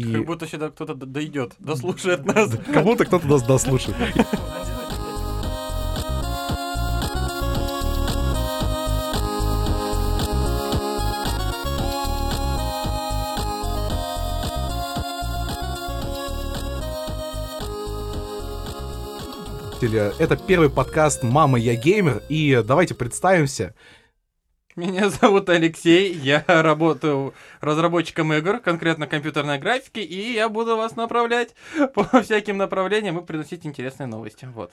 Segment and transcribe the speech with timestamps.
[0.00, 2.50] И Как будто сюда кто-то дойдет, дослушает нас.
[2.72, 3.96] кому-то кто-то нас дослушает.
[20.18, 23.74] Это первый подкаст «Мама, я геймер», и давайте представимся.
[24.80, 31.54] Меня зовут Алексей, я работаю разработчиком игр, конкретно компьютерной графики, и я буду вас направлять
[31.94, 34.48] по всяким направлениям и приносить интересные новости.
[34.54, 34.72] Вот.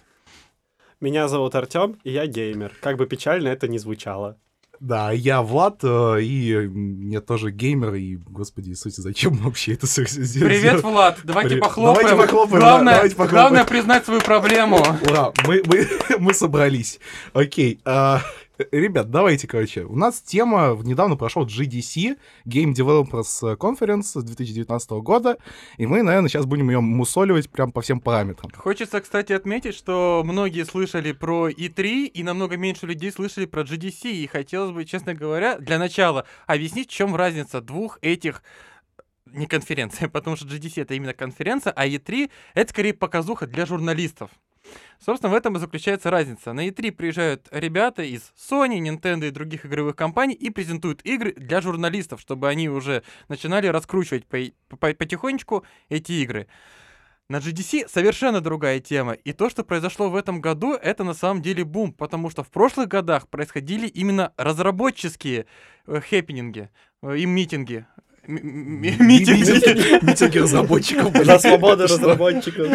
[1.01, 2.71] Меня зовут Артем, и я геймер.
[2.79, 4.37] Как бы печально это ни звучало.
[4.79, 6.69] Да, я Влад, э, и
[7.09, 10.53] я тоже геймер, и, господи Иисусе, зачем вообще это все сделали?
[10.53, 11.63] Привет, Влад, давайте Привет.
[11.65, 12.07] похлопаем.
[12.07, 13.41] Давайте похлопаем, да, главное, давайте похлопаем.
[13.41, 14.77] главное признать свою проблему.
[14.77, 15.87] Ура, мы, мы,
[16.19, 17.01] мы собрались.
[17.33, 17.81] Окей.
[17.83, 18.21] а,
[18.71, 19.83] ребят, давайте, короче.
[19.83, 25.37] У нас тема, недавно прошел GDC, Game Developers Conference 2019 года,
[25.77, 28.51] и мы, наверное, сейчас будем ее мусоливать прям по всем параметрам.
[28.55, 34.11] Хочется, кстати, отметить, что многие слышали про E3, и намного меньше людей слышали про GDC,
[34.11, 38.43] и хотелось бы, честно говоря, для начала объяснить, в чем разница двух этих
[39.33, 44.31] не конференций, потому что GDC это именно конференция, а E3 это скорее показуха для журналистов.
[45.03, 46.53] Собственно, в этом и заключается разница.
[46.53, 51.61] На E3 приезжают ребята из Sony, Nintendo и других игровых компаний и презентуют игры для
[51.61, 56.47] журналистов, чтобы они уже начинали раскручивать по- по- потихонечку эти игры.
[57.29, 59.11] На GDC совершенно другая тема.
[59.13, 62.49] И то, что произошло в этом году, это на самом деле бум, потому что в
[62.49, 65.45] прошлых годах происходили именно разработческие
[65.87, 66.69] э, хэппининги
[67.01, 67.85] э, и митинги.
[68.27, 70.39] Митинги.
[70.39, 71.13] Разработчиков.
[71.25, 72.67] За свободу разработчиков.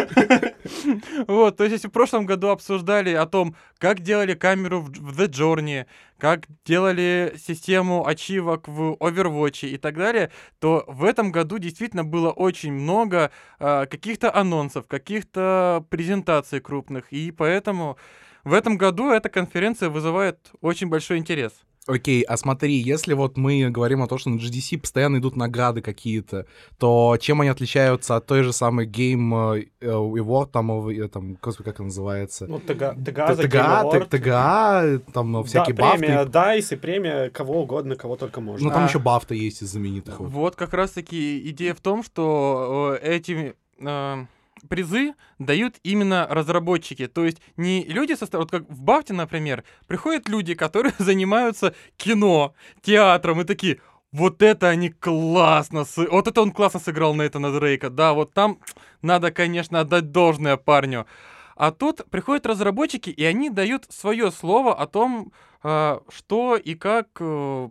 [1.27, 5.27] Вот, то есть если в прошлом году обсуждали о том, как делали камеру в The
[5.27, 5.85] Journey,
[6.17, 12.31] как делали систему ачивок в Overwatch и так далее, то в этом году действительно было
[12.31, 17.97] очень много а, каких-то анонсов, каких-то презентаций крупных, и поэтому
[18.43, 21.53] в этом году эта конференция вызывает очень большой интерес.
[21.85, 25.81] Окей, а смотри, если вот мы говорим о том, что на GDC постоянно идут награды
[25.81, 26.45] какие-то,
[26.77, 31.37] то чем они отличаются от той же самой Game э, э, Award, там, э, там,
[31.41, 32.47] господи, как это называется?
[32.47, 34.05] Ну, ТГА, ТГА, за Game ТГА.
[34.05, 35.99] ТГА, там всякие да, бафты.
[35.99, 38.69] премия DICE и премия кого угодно, кого только Ну, можно.
[38.71, 38.87] там А.
[38.87, 40.19] еще бафта есть из знаменитых.
[40.19, 40.55] вот.
[40.55, 44.25] Как раз-таки идея в том, что э, эти э,
[44.69, 47.07] призы дают именно разработчики.
[47.07, 52.53] То есть не люди со вот как в Бафте, например, приходят люди, которые занимаются кино,
[52.81, 53.79] театром и такие,
[54.11, 58.59] вот это они классно, сы- вот это он классно сыграл Нейтана Дрейка, да, вот там
[59.01, 61.07] надо, конечно, отдать должное парню.
[61.55, 65.31] А тут приходят разработчики, и они дают свое слово о том,
[65.63, 67.69] э, что и как э,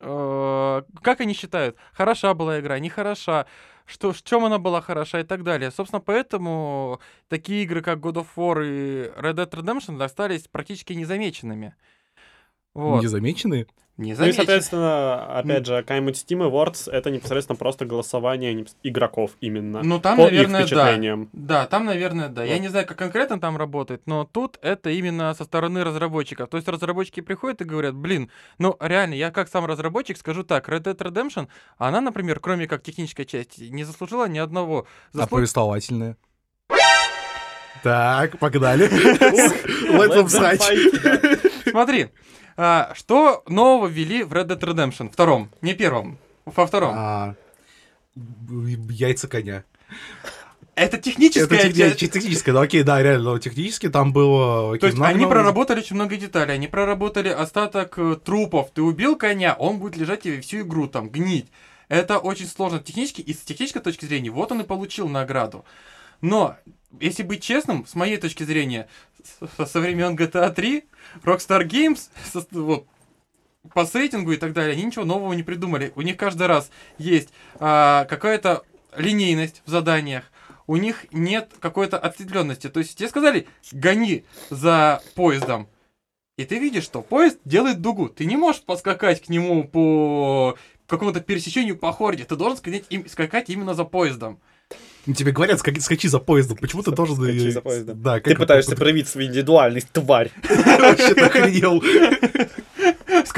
[0.00, 3.46] э, как они считают, хороша была игра, нехороша,
[3.88, 5.70] что, в чем она была хороша и так далее.
[5.70, 11.74] Собственно, поэтому такие игры, как God of War и Red Dead Redemption, остались практически незамеченными.
[12.74, 13.02] Вот.
[13.02, 13.66] Незамеченные?
[13.98, 19.82] Ну и, соответственно, опять же, какая-нибудь Steam Awards— это непосредственно просто голосование не- игроков именно.
[19.82, 21.28] Ну, там, по наверное, их впечатлениям.
[21.32, 22.44] Да, там, наверное, да.
[22.44, 22.60] Я Вот.
[22.60, 26.48] не знаю, как конкретно там работает, но тут это именно со стороны разработчиков.
[26.48, 30.68] То есть разработчики приходят и говорят, блин, ну реально, я как сам разработчик скажу так,
[30.68, 34.86] Red Dead Redemption, она, например, кроме как технической части, не заслужила ни одного.
[35.12, 36.16] А заслу- повествовательные?
[37.82, 38.88] Так, погнали.
[38.88, 41.70] Let Let's да.
[41.70, 42.08] Смотри,
[42.58, 45.10] а, что нового ввели в Red Dead Redemption?
[45.10, 46.92] Втором, не первом, во втором.
[46.94, 47.34] А,
[48.90, 49.64] Яйца коня.
[50.74, 54.70] Это техническая Это техни- техническое, да, окей, да, реально, но технически там было...
[54.70, 55.32] окей, То есть много они нового.
[55.34, 58.70] проработали очень много деталей, они проработали остаток э, трупов.
[58.72, 61.48] Ты убил коня, он будет лежать тебе всю игру там, гнить.
[61.88, 65.64] Это очень сложно технически, и с технической точки зрения, вот он и получил награду.
[66.20, 66.56] Но,
[67.00, 68.88] если быть честным, с моей точки зрения,
[69.56, 70.84] со, со времен GTA 3,
[71.22, 72.86] Rockstar Games, со- вот,
[73.74, 75.92] по сеттингу и так далее, они ничего нового не придумали.
[75.96, 77.28] У них каждый раз есть
[77.58, 78.64] а, какая-то
[78.96, 80.24] линейность в заданиях,
[80.66, 82.68] у них нет какой-то ответвленности.
[82.68, 85.68] То есть тебе сказали, гони за поездом.
[86.36, 88.08] И ты видишь, что поезд делает дугу.
[88.08, 90.56] Ты не можешь подскакать к нему по
[90.86, 92.24] какому-то пересечению по хорде.
[92.24, 94.40] Ты должен скакать, им- скакать именно за поездом.
[95.08, 96.58] Ну, Тебе говорят, скаки- скачи за поездом.
[96.58, 97.16] Почему ты должен...
[97.16, 98.02] Скачи э, за поездом.
[98.02, 100.30] Да, Ты пытаешься проявить свою индивидуальность, тварь.
[100.42, 101.82] Вообще-то охренел.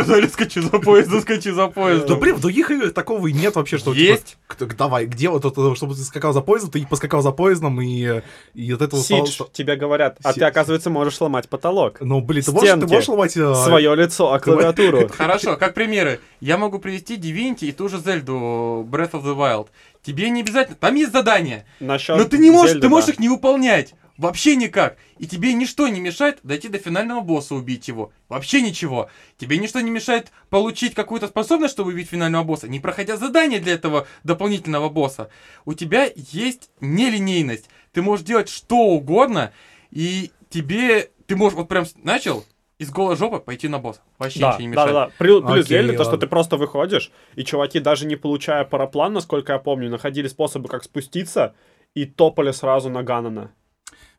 [0.05, 2.19] сказали, скачи за поездом, скачи за Да, поездом.
[2.21, 3.95] блин, в других играх такого и нет вообще, что...
[3.95, 4.37] типа, Есть.
[4.47, 8.23] к- давай, где вот это, чтобы ты скакал за поездом, ты поскакал за поездом, и,
[8.55, 11.99] и от этого стало- Сидж, тебе говорят, а ты, Си- оказывается, можешь ломать потолок.
[12.01, 13.37] Ну, блин, ты можешь, ты можешь ломать...
[13.37, 15.09] э, Свое лицо, а клавиатуру.
[15.17, 16.21] Хорошо, как примеры.
[16.41, 19.69] Я могу привести Divinity и ту же Зельду Breath of the Wild.
[20.03, 20.77] Тебе не обязательно...
[20.81, 21.67] Там есть задания.
[21.79, 23.13] Насчет Но ты не можешь, Зельды, ты можешь да.
[23.13, 23.95] их не выполнять.
[24.21, 24.99] Вообще никак.
[25.17, 28.13] И тебе ничто не мешает дойти до финального босса, убить его.
[28.29, 29.09] Вообще ничего.
[29.39, 33.73] Тебе ничто не мешает получить какую-то способность, чтобы убить финального босса, не проходя задание для
[33.73, 35.31] этого дополнительного босса.
[35.65, 37.71] У тебя есть нелинейность.
[37.93, 39.53] Ты можешь делать что угодно,
[39.91, 41.11] и тебе...
[41.27, 42.45] Ты можешь вот прям начал
[42.77, 44.03] из голой жопы пойти на босса.
[44.19, 44.93] Вообще Да, ничего не да, мешает.
[44.93, 45.11] да.
[45.17, 49.15] Плюс, плюс Окей, Зельда, то, что ты просто выходишь, и чуваки, даже не получая параплан,
[49.15, 51.55] насколько я помню, находили способы, как спуститься,
[51.95, 53.51] и топали сразу на Ганнона.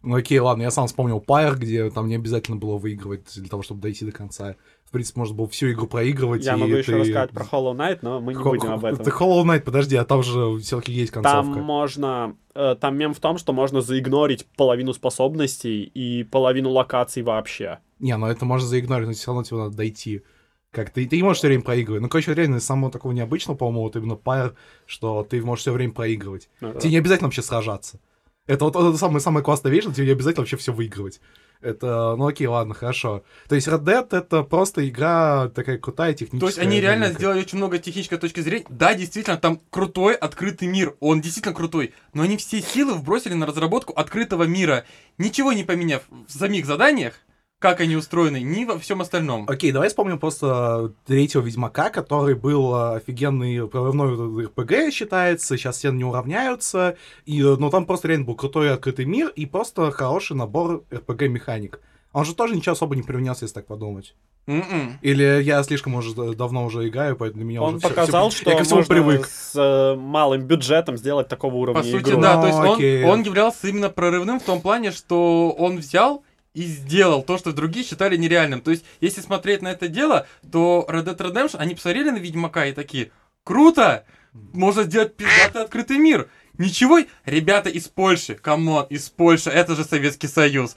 [0.03, 3.61] Ну окей, ладно, я сам вспомнил Pyre, где там не обязательно было выигрывать для того,
[3.61, 4.55] чтобы дойти до конца.
[4.85, 6.43] В принципе, можно было всю игру проигрывать.
[6.43, 9.05] Я могу еще ты- рассказать про Hollow Knight, но мы не Хо- будем об этом.
[9.05, 11.59] Ты Hollow Knight, подожди, а там же все-таки есть Там концовка.
[11.61, 12.35] можно...
[12.55, 17.77] э, Там мем в том, что можно заигнорить половину способностей и половину локаций вообще.
[17.99, 20.23] Не, ну это можно заигнорить, но все равно тебе надо дойти.
[20.71, 22.01] Как ты, ты не можешь все время проигрывать.
[22.01, 24.55] Ну, короче, реально, из самого такого необычного, по-моему, вот именно Pyre,
[24.85, 26.49] что ты можешь все время проигрывать.
[26.61, 26.79] Ну, да.
[26.79, 27.99] Тебе не обязательно вообще сражаться.
[28.47, 31.21] Это вот самая, самая классная вещь, тебе не обязательно вообще все выигрывать.
[31.61, 33.23] Это, ну окей, ладно, хорошо.
[33.47, 36.39] То есть Red Dead это просто игра такая крутая, техническая.
[36.39, 37.19] То есть они реально новинка.
[37.19, 38.65] сделали очень много технической точки зрения.
[38.67, 40.95] Да, действительно, там крутой открытый мир.
[40.99, 41.93] Он действительно крутой.
[42.13, 44.85] Но они все силы вбросили на разработку открытого мира.
[45.19, 47.13] Ничего не поменяв в самих заданиях,
[47.61, 49.45] как они устроены, ни во всем остальном.
[49.47, 55.91] Окей, давай вспомним просто третьего Ведьмака, который был э, офигенный прорывной РПГ считается, сейчас все
[55.91, 59.91] на него равняются, и, э, ну там просто реально был крутой открытый мир и просто
[59.91, 61.79] хороший набор РПГ-механик.
[62.13, 64.15] Он же тоже ничего особо не привнес, если так подумать.
[64.47, 64.97] М-м.
[65.03, 68.49] Или я слишком уже давно уже играю, поэтому для меня Он уже показал, всё- что
[68.51, 69.25] я ко всему можно привык.
[69.27, 72.21] с э, малым бюджетом сделать такого уровня По сути, игру.
[72.21, 73.03] да, Ну, то есть он, окей.
[73.05, 76.23] он являлся именно прорывным в том плане, что он взял
[76.53, 78.61] и сделал то, что другие считали нереальным.
[78.61, 82.65] То есть, если смотреть на это дело, то Red Dead Redemption, они посмотрели на Ведьмака
[82.65, 83.11] и такие,
[83.43, 86.29] круто, можно сделать пиздатый открытый мир.
[86.61, 90.75] Ничего, ребята из Польши, come on, из Польши, это же Советский Союз.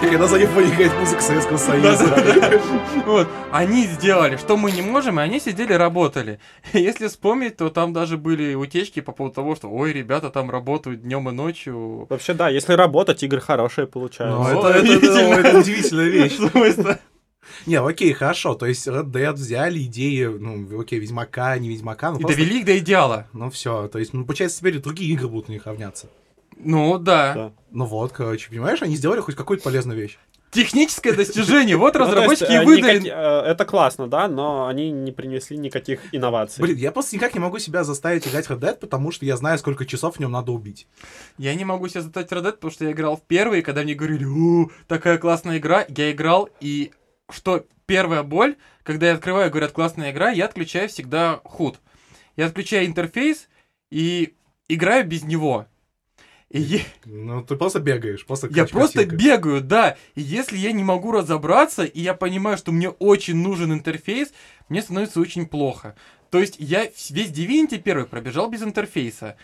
[0.00, 2.60] Когда за ним играть музыка Советского Союза.
[3.06, 6.40] Вот, они сделали, что мы не можем, и они сидели, работали.
[6.72, 11.02] Если вспомнить, то там даже были утечки по поводу того, что, ой, ребята там работают
[11.02, 12.06] днем и ночью.
[12.10, 14.80] Вообще, да, если работать, игры хорошие Ну, получаются.
[14.80, 15.34] удивительно.
[15.34, 16.38] это удивительная вещь.
[17.66, 18.54] Не, окей, хорошо.
[18.54, 22.38] То есть Red Dead взяли идеи, ну, окей, Ведьмака, не Ведьмака, ну И просто...
[22.38, 23.26] довели их до идеала.
[23.32, 26.08] Ну все, то есть, ну, получается, теперь другие игры будут на них равняться.
[26.56, 27.34] Ну да.
[27.34, 27.52] Да.
[27.70, 30.18] Ну вот, короче, понимаешь, они сделали хоть какую-то полезную вещь.
[30.52, 31.76] Техническое достижение.
[31.76, 33.00] Вот Ну, разработчики и э, выдали.
[33.00, 36.62] никаки- э, Это классно, да, но они не принесли никаких инноваций.
[36.62, 39.36] Блин, я просто никак не могу себя заставить играть в Red Dead, потому что я
[39.36, 40.86] знаю, сколько часов в нем надо убить.
[41.38, 43.82] Я не могу себе задать Red Dead, потому что я играл в первый, и когда
[43.82, 46.92] мне говорили, о, такая классная игра, я играл, и
[47.30, 51.80] что первая боль, когда я открываю, говорят, классная игра, я отключаю всегда худ.
[52.36, 53.48] Я отключаю интерфейс
[53.90, 54.34] и
[54.68, 55.66] играю без него.
[56.50, 59.96] И е- Ну, ты просто бегаешь, просто я просто бегаю, да.
[60.14, 64.32] И если я не могу разобраться, и я понимаю, что мне очень нужен интерфейс,
[64.68, 65.96] мне становится очень плохо.
[66.30, 69.36] То есть я весь Divinity первый пробежал без интерфейса.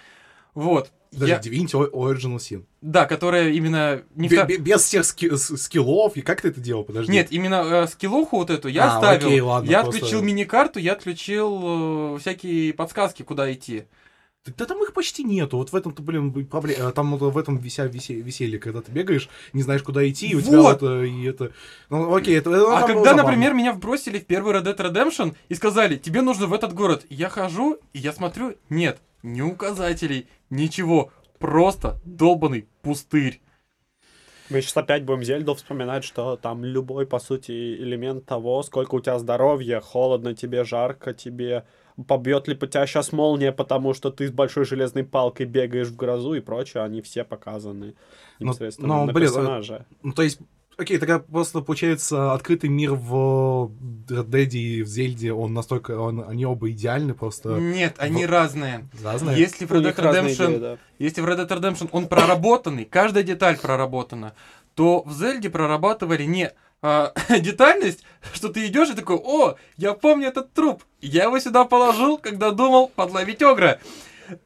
[0.54, 0.92] Вот.
[1.12, 2.64] Даже Я- Divinity Original Sin.
[2.80, 6.84] Да, которая именно не втор- бе- Без всех ски- скиллов, и как ты это делал,
[6.84, 7.10] подожди?
[7.10, 9.26] Нет, именно э, скиллуху вот эту я А, оставил.
[9.26, 13.84] окей, ладно, я просто- отключил мини-карту, я отключил э, всякие подсказки, куда идти.
[14.56, 15.58] Да, там их почти нету.
[15.58, 16.92] Вот в этом-то, блин, проблема.
[16.92, 20.34] Там вот в этом вися, весе- веселье, когда ты бегаешь, не знаешь, куда идти, и
[20.34, 20.80] у тебя Вот.
[20.80, 21.52] вот э, и это.
[21.90, 22.50] Ну, окей, это.
[22.50, 26.46] это а когда, например, меня вбросили в первый Red Dead Redemption и сказали, тебе нужно
[26.46, 33.40] в этот город, я хожу, и я смотрю, нет, ни указателей, ничего, просто долбанный пустырь.
[34.50, 39.00] Мы сейчас опять будем Зельду вспоминать, что там любой, по сути, элемент того, сколько у
[39.00, 41.64] тебя здоровья, холодно тебе, жарко тебе,
[42.08, 45.96] побьет ли по тебя сейчас молния, потому что ты с большой железной палкой бегаешь в
[45.96, 47.94] грозу и прочее, они все показаны
[48.40, 49.86] Ну, непосредственно ну, на блин, персонаже.
[50.02, 50.40] Ну, то есть,
[50.80, 53.70] окей, тогда просто получается открытый мир в
[54.08, 58.30] Red Dead и в Зельде, он настолько, он, они оба идеальны, просто Нет, они Вот.
[58.30, 58.88] разные.
[59.02, 59.38] разные.
[59.38, 60.78] Если в Red Dead Redemption идеи, да.
[60.98, 64.34] Если в Red Dead Redemption он проработанный, каждая деталь проработана,
[64.74, 70.28] то в Зельде прорабатывали не а, детальность, что ты идешь и такой, о, я помню
[70.28, 73.78] этот труп, я его сюда положил, когда думал подловить Огра,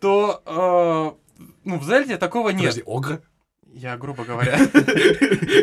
[0.01, 1.15] то а,
[1.65, 2.75] ну, в Зельде такого нет.
[2.75, 3.21] Подожди, Огра?
[3.75, 4.57] Я, грубо говоря.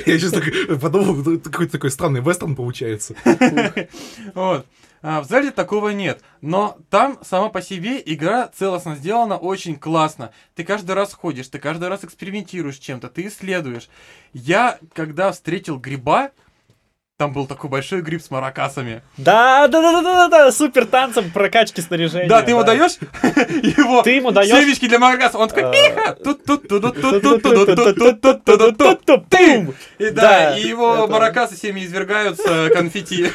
[0.06, 0.34] Я сейчас
[0.82, 3.16] подумал, ну, какой-то такой странный вестерн получается.
[4.34, 4.66] Вот.
[5.02, 6.22] А в Зельде такого нет.
[6.42, 10.32] Но там сама по себе игра целостно сделана очень классно.
[10.56, 13.90] Ты каждый раз ходишь, ты каждый раз экспериментируешь чем-то, ты исследуешь.
[14.34, 16.32] Я, когда встретил гриба,
[17.22, 19.04] там был такой большой гриб с маракасами.
[19.16, 22.28] Да, да, да, да, да, да, супер танцем прокачки снаряжения.
[22.28, 22.74] Да, ты ему да.
[22.74, 22.94] даешь
[23.62, 24.50] его Ты ему даешь.
[24.50, 26.16] семечки для маракаса, он такой, пиха!
[26.16, 29.76] тут тут тут тут тут тут тут тут тут тут тут тут Бум!
[30.00, 33.28] И да, Да, и его маракасы всеми извергаются конфетти.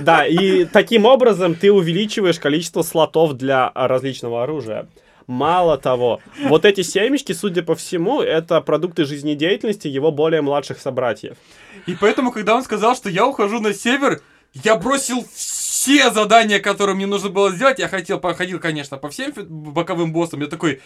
[0.00, 4.86] Да, и таким образом ты увеличиваешь количество слотов для различного оружия.
[5.26, 11.36] Мало того, вот эти семечки, судя по всему, это продукты жизнедеятельности его более младших собратьев.
[11.86, 14.22] И поэтому, когда он сказал, что я ухожу на север,
[14.54, 17.78] я бросил все задания, которые мне нужно было сделать.
[17.78, 20.40] Я хотел, походил, конечно, по всем боковым боссам.
[20.40, 20.80] Я такой,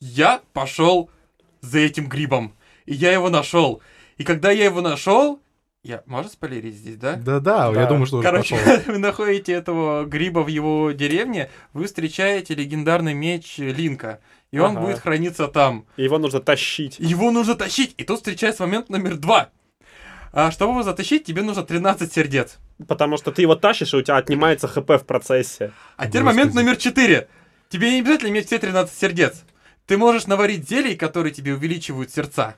[0.00, 1.10] я пошел
[1.60, 2.54] за этим грибом.
[2.84, 3.80] И я его нашел.
[4.16, 5.40] И когда я его нашел,
[5.82, 6.02] я...
[6.06, 7.14] Можно спойлерить здесь, да?
[7.14, 12.54] Да-да, я думаю, что уже Короче, вы находите этого гриба в его деревне, вы встречаете
[12.56, 14.20] легендарный меч Линка.
[14.50, 14.86] И он Ага.
[14.86, 15.86] будет храниться там.
[15.96, 16.96] И Его нужно тащить.
[16.98, 17.94] Его нужно тащить.
[17.98, 19.50] И тут встречается момент номер два.
[20.36, 22.58] А чтобы его затащить, тебе нужно 13 сердец.
[22.86, 25.72] Потому что ты его тащишь, и у тебя отнимается хп в процессе.
[25.96, 26.36] А теперь Господи.
[26.36, 27.28] момент номер 4.
[27.70, 29.44] Тебе не обязательно иметь все 13 сердец.
[29.86, 32.56] Ты можешь наварить зелий, которые тебе увеличивают сердца.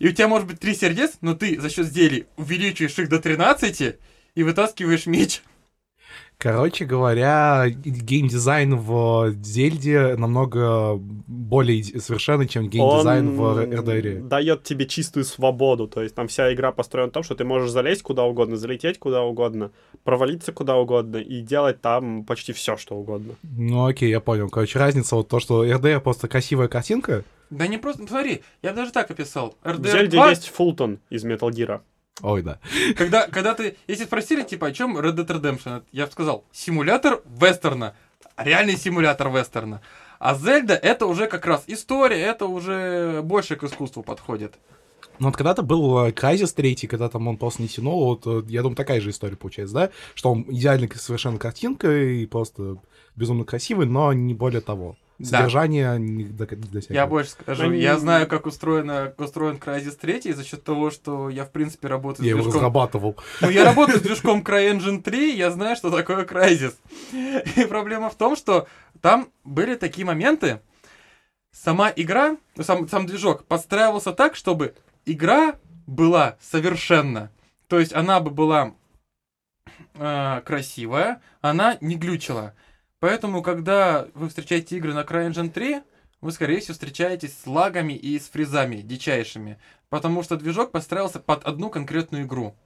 [0.00, 3.20] И у тебя может быть 3 сердец, но ты за счет зелий увеличиваешь их до
[3.20, 3.98] 13
[4.34, 5.42] и вытаскиваешь меч.
[6.38, 14.22] Короче говоря, геймдизайн в Зельде намного более совершенный, чем геймдизайн в РДР.
[14.22, 15.88] дает тебе чистую свободу.
[15.88, 18.98] То есть там вся игра построена на том, что ты можешь залезть куда угодно, залететь
[18.98, 19.70] куда угодно,
[20.04, 23.34] провалиться куда угодно и делать там почти все, что угодно.
[23.42, 24.50] Ну окей, я понял.
[24.50, 27.24] Короче, разница вот то, что РДР просто красивая картинка.
[27.48, 29.56] Да не просто, смотри, я бы даже так описал.
[29.62, 31.80] В RDR Зельде 2, есть Фултон из Metal Gear.
[32.22, 32.58] Ой, да.
[32.96, 37.22] когда, когда ты, если спросили, типа, о чем Red Dead Redemption, я бы сказал, симулятор
[37.26, 37.94] вестерна,
[38.36, 39.82] реальный симулятор вестерна.
[40.18, 44.54] А Зельда это уже как раз история, это уже больше к искусству подходит.
[45.18, 48.42] Ну вот когда-то был э, Crysis 3, когда там он просто не тянул, вот, э,
[48.48, 49.90] я думаю, такая же история получается, да?
[50.14, 52.76] Что он идеальная совершенно картинка и просто
[53.14, 54.96] безумно красивый, но не более того.
[55.18, 55.38] Да.
[55.38, 56.90] Содержание до- не достигает.
[56.90, 60.62] Я больше скажу, Ну, я не- знаю, как устроена, как устроен Crysis 3 за счет
[60.62, 62.60] того, что я, в принципе, работаю Я с его движком...
[62.60, 63.16] разрабатывал.
[63.40, 66.74] Ну, я работаю с движком CryEngine 3, я знаю, что такое Crysis.
[67.12, 68.66] И проблема в том, что
[69.00, 70.60] там были такие моменты,
[71.50, 74.74] сама игра, ну, сам, сам движок подстраивался так, чтобы
[75.06, 75.54] игра
[75.86, 77.30] была совершенна.
[77.68, 78.74] То есть она бы была
[79.94, 82.54] э, красивая, она не глючила.
[83.06, 85.82] Поэтому, когда вы встречаете игры на CryEngine 3,
[86.22, 89.60] вы, скорее всего, встречаетесь с лагами и с фризами дичайшими.
[89.90, 92.56] Потому что движок подстраивался под одну конкретную игру.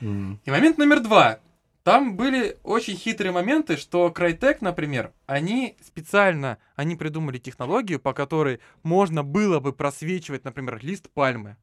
[0.00, 0.40] М.
[0.46, 1.40] И момент номер два.
[1.82, 8.60] Там были очень хитрые моменты, что Crytek, например, они специально, они придумали технологию, по которой
[8.82, 11.58] можно было бы просвечивать, например, лист пальмы.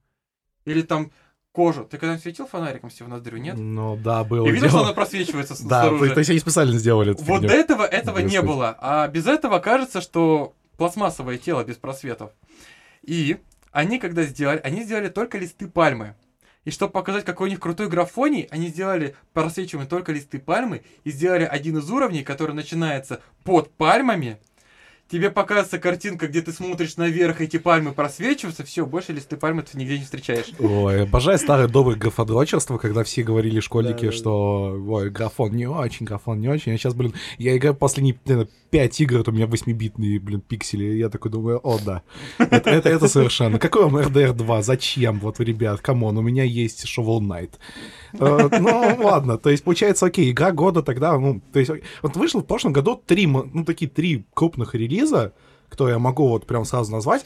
[0.65, 1.11] Или там
[1.53, 1.85] кожу.
[1.85, 3.55] Ты когда-нибудь светил фонариком себе в ноздрю, нет?
[3.57, 7.23] Ну да, было И видел, что она просвечивается Да, то, есть они специально сделали эту
[7.23, 8.75] Вот этого этого не было.
[8.81, 12.31] А без этого кажется, что пластмассовое тело без просветов.
[13.03, 13.37] И
[13.71, 16.15] они когда сделали, они сделали только листы пальмы.
[16.65, 21.11] И чтобы показать, какой у них крутой графоний, они сделали просвечиваемые только листы пальмы и
[21.11, 24.39] сделали один из уровней, который начинается под пальмами.
[25.13, 29.77] Тебе показывается картинка, где ты смотришь наверх, эти пальмы просвечиваются, все, больше листы пальмы ты
[29.77, 30.47] нигде не встречаешь.
[30.57, 36.07] Ой, обожаю старое доброе графодрочерство, когда все говорили школьники, Да, что ой, графон не очень,
[36.07, 36.71] графон не очень.
[36.71, 40.85] А сейчас, блин, я играю последние наверное, 5 игр, вот у меня 8-битные, блин, пиксели.
[40.85, 42.01] И я такой думаю, о, да.
[42.39, 43.59] Это, это, это совершенно.
[43.59, 44.61] Какой вам RDR 2?
[44.63, 45.19] Зачем?
[45.19, 47.51] Вот, ребят, come on, у меня есть Shovel Knight.
[48.13, 52.39] Э, Ну, ладно, то есть, получается, окей, игра года тогда, ну, то есть, вот вышло
[52.39, 55.02] в прошлом году три, ну, такие три крупных релиза,
[55.69, 57.25] которые я могу вот прям сразу назвать.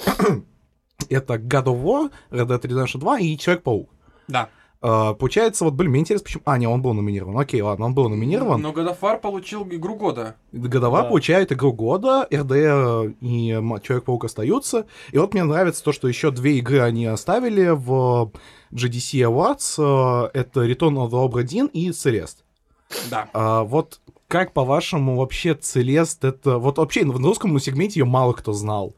[1.10, 3.90] Это God of War, Red Dead Redemption 2 и Человек-паук.
[4.28, 4.50] Да.
[4.80, 6.44] А, получается, вот, блин, мне интересно, почему...
[6.46, 7.38] А, не, он был номинирован.
[7.38, 8.62] Окей, ладно, он был номинирован.
[8.62, 10.36] Но God of War получил игру года.
[10.52, 11.08] Годова Да.
[11.10, 13.50] получает игру года, РДР и
[13.84, 14.86] Человек-паук остаются.
[15.12, 18.32] И вот мне нравится то, что еще две игры они оставили в
[18.72, 19.76] GDC Awards.
[19.80, 22.44] Э, Это Return of the Obra Dinn и Celeste.
[23.10, 23.30] Да.
[23.34, 26.58] А, вот как, по-вашему, вообще Целест это...
[26.58, 28.96] Вот вообще в русском сегменте ее мало кто знал.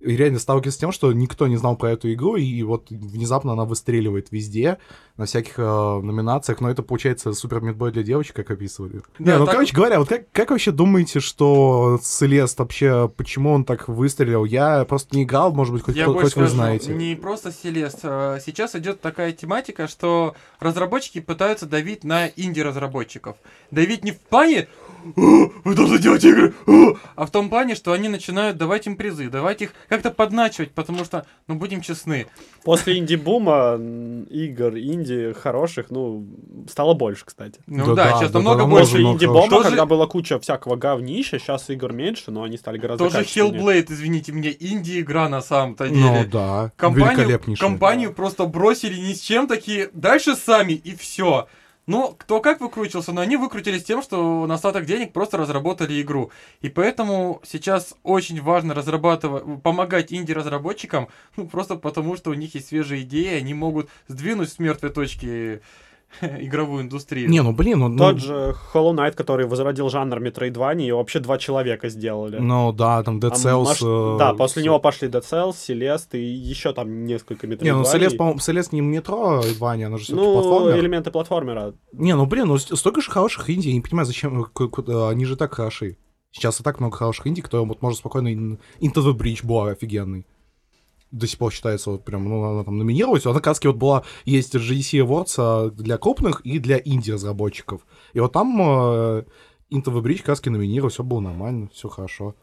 [0.00, 3.52] И реально сталкиваюсь с тем, что никто не знал про эту игру, и вот внезапно
[3.52, 4.78] она выстреливает везде,
[5.16, 9.02] на всяких э, номинациях, но это получается супер мидбой для девочек, как описывали.
[9.18, 13.52] Да, не, ну, так- короче говоря, вот как, как вообще думаете, что Целест вообще, почему
[13.52, 14.46] он так выстрелил?
[14.46, 16.94] Я просто не играл, может быть, хоть, Я хоть больше вы скажу, знаете.
[16.94, 17.98] не просто Селест.
[18.02, 23.36] а, Сейчас идет такая тематика, что разработчики пытаются давить на инди-разработчиков.
[23.70, 27.92] Давить не в плане «О, вы должны делать игры, о!» а в том плане, что
[27.92, 32.26] они начинают давать им призы, давать их как-то подначивать, потому что, ну, будем честны,
[32.64, 33.78] После инди-бума
[34.30, 36.26] игр инди хороших, ну,
[36.68, 37.60] стало больше, кстати.
[37.66, 39.02] ну Да да, да, сейчас да, намного больше.
[39.02, 39.62] Хорошего.
[39.62, 43.22] когда была куча всякого говнища, сейчас игр меньше, но они стали гораздо Тоже.
[43.22, 46.24] Hellblade, извините меня, инди-игра на самом-то Ну деле.
[46.30, 51.48] да, компанию, компанию просто бросили ни с чем, такие, дальше сами, и все.
[51.90, 56.30] Ну, кто как выкрутился, но они выкрутились тем, что на остаток денег просто разработали игру.
[56.60, 62.68] И поэтому сейчас очень важно разрабатывать, помогать инди-разработчикам, ну, просто потому, что у них есть
[62.68, 65.62] свежие идеи, они могут сдвинуть с мертвой точки
[66.20, 67.28] игровую индустрию.
[67.28, 67.96] Не, ну блин, ну...
[67.96, 72.38] Тот ну, же Hollow Knight, который возродил жанр Metroidvania, и вообще два человека сделали.
[72.38, 73.64] Ну да, там Dead Там Cells...
[73.64, 77.64] маш- э, Да, после с- него пошли Dead Cells, Celeste и еще там несколько Metroidvania.
[77.64, 80.78] Не, ну Celeste, по-моему, Celeste не метро, Ваня, она же все-таки Ну, платформер.
[80.78, 81.74] элементы платформера.
[81.92, 85.36] Не, ну блин, ну столько же хороших инди, я не понимаю, зачем, э, они же
[85.36, 85.96] так хороши.
[86.32, 88.28] Сейчас и так много хороших инди, которые вот можно спокойно...
[88.28, 90.26] Into the Breach была офигенный.
[91.10, 93.26] До сих пор считается вот прям, ну, она там номинировать.
[93.26, 97.82] Она как вот была, есть GDC Awards а, для крупных и для инди-разработчиков.
[98.12, 99.24] И вот там э,
[99.70, 102.34] Into the Breach как раз номинировал, все было нормально, все хорошо.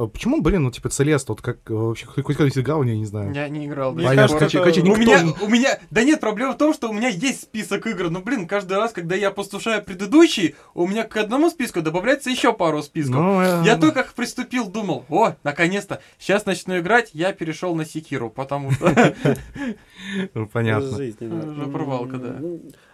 [0.00, 2.96] А Почему, блин, ну, типа, Целест, вот как э, вообще, хоть хоть когда-нибудь играл, я
[2.96, 3.34] не знаю.
[3.34, 3.92] Я не играл.
[3.92, 4.38] Мне Понятно, пор.
[4.38, 5.00] кажется, это- короче, У никто...
[5.00, 8.20] меня, у меня, да нет, проблема в том, что у меня есть список игр, но,
[8.20, 12.82] блин, каждый раз, когда я послушаю предыдущий, у меня к одному списку добавляется еще пару
[12.82, 13.14] списков.
[13.16, 17.84] Ну, э, Я только как приступил, думал, о, наконец-то, сейчас начну играть, я перешел на
[17.84, 19.14] Секиру, потому что...
[20.34, 20.96] ну, понятно.
[20.96, 21.52] Жизненно.
[21.52, 22.40] Уже провалка, да.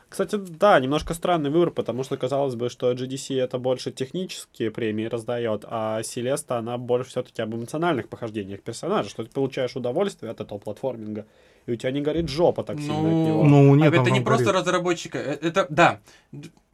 [0.09, 5.07] Кстати, да, немножко странный выбор, потому что казалось бы, что GDC это больше технические премии
[5.07, 10.41] раздает, а Селеста, она больше все-таки об эмоциональных похождениях персонажа, что ты получаешь удовольствие от
[10.41, 11.27] этого платформинга,
[11.67, 13.45] и у тебя не горит жопа так сильно от него.
[13.45, 14.61] Ну, А нет, там это не там просто горит.
[14.61, 15.99] разработчика, э, это, да,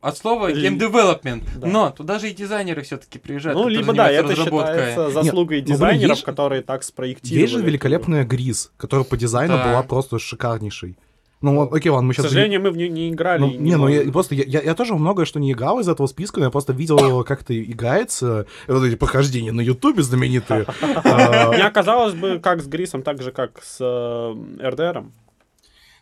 [0.02, 1.66] от слова Ли- game development, Да.
[1.66, 4.74] но туда же и дизайнеры все-таки приезжают, Ну, либо да, это разработкой.
[4.74, 7.40] считается заслугой ну, блин, дизайнеров, есть- которые так спроектировали.
[7.40, 9.64] Есть же великолепная Гриз, которая по дизайну Да.
[9.70, 10.96] была просто шикарнейшей.
[11.42, 12.26] Ну, вот, окей, ладно, мы К сейчас...
[12.26, 13.40] сожалению, мы в нее не играли.
[13.40, 15.88] Ну, и не, ну я просто я, я, я тоже многое что не играл из
[15.88, 18.46] этого списка, но я просто видел, как это играется.
[18.68, 20.66] Вот эти похождения на Ютубе знаменитые.
[21.04, 25.12] А, Мне оказалось бы, как с Грисом, так же, как с э, РДРом,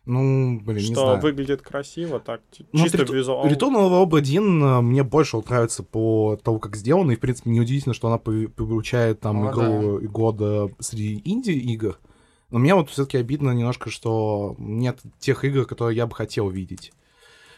[0.04, 1.20] Ну, блин, не что знаю.
[1.20, 2.40] выглядит красиво, так
[2.72, 3.46] Ну, чисто Риту- визуал.
[3.46, 7.50] Return of Dinn, э, мне больше вот нравится по тому, как сделано, и, в принципе,
[7.50, 11.98] неудивительно, что она получает там О, игру года среди инди-игр.
[12.50, 16.92] Но мне вот все-таки обидно немножко, что нет тех игр, которые я бы хотел видеть.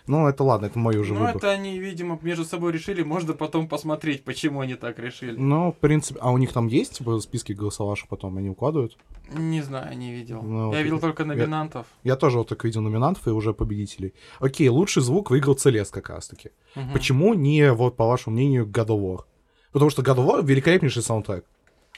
[0.09, 1.37] Ну, это ладно, это мой уже Ну, выбор.
[1.37, 5.37] это они, видимо, между собой решили, можно потом посмотреть, почему они так решили.
[5.39, 8.99] Ну, в принципе, а у них там есть типа, списки голосовавших потом, они укладывают?
[9.33, 10.43] Не знаю, не видел.
[10.43, 11.87] Ну, вот я видел это- только номинантов.
[12.03, 14.13] Я тоже вот так видел номинантов и уже победителей.
[14.41, 16.51] Окей, лучший звук выиграл Целест как раз-таки.
[16.75, 16.93] Мгм.
[16.93, 19.21] Почему не, вот по вашему мнению, God of War?
[19.73, 21.45] Потому что God of War великолепнейший саундтрек.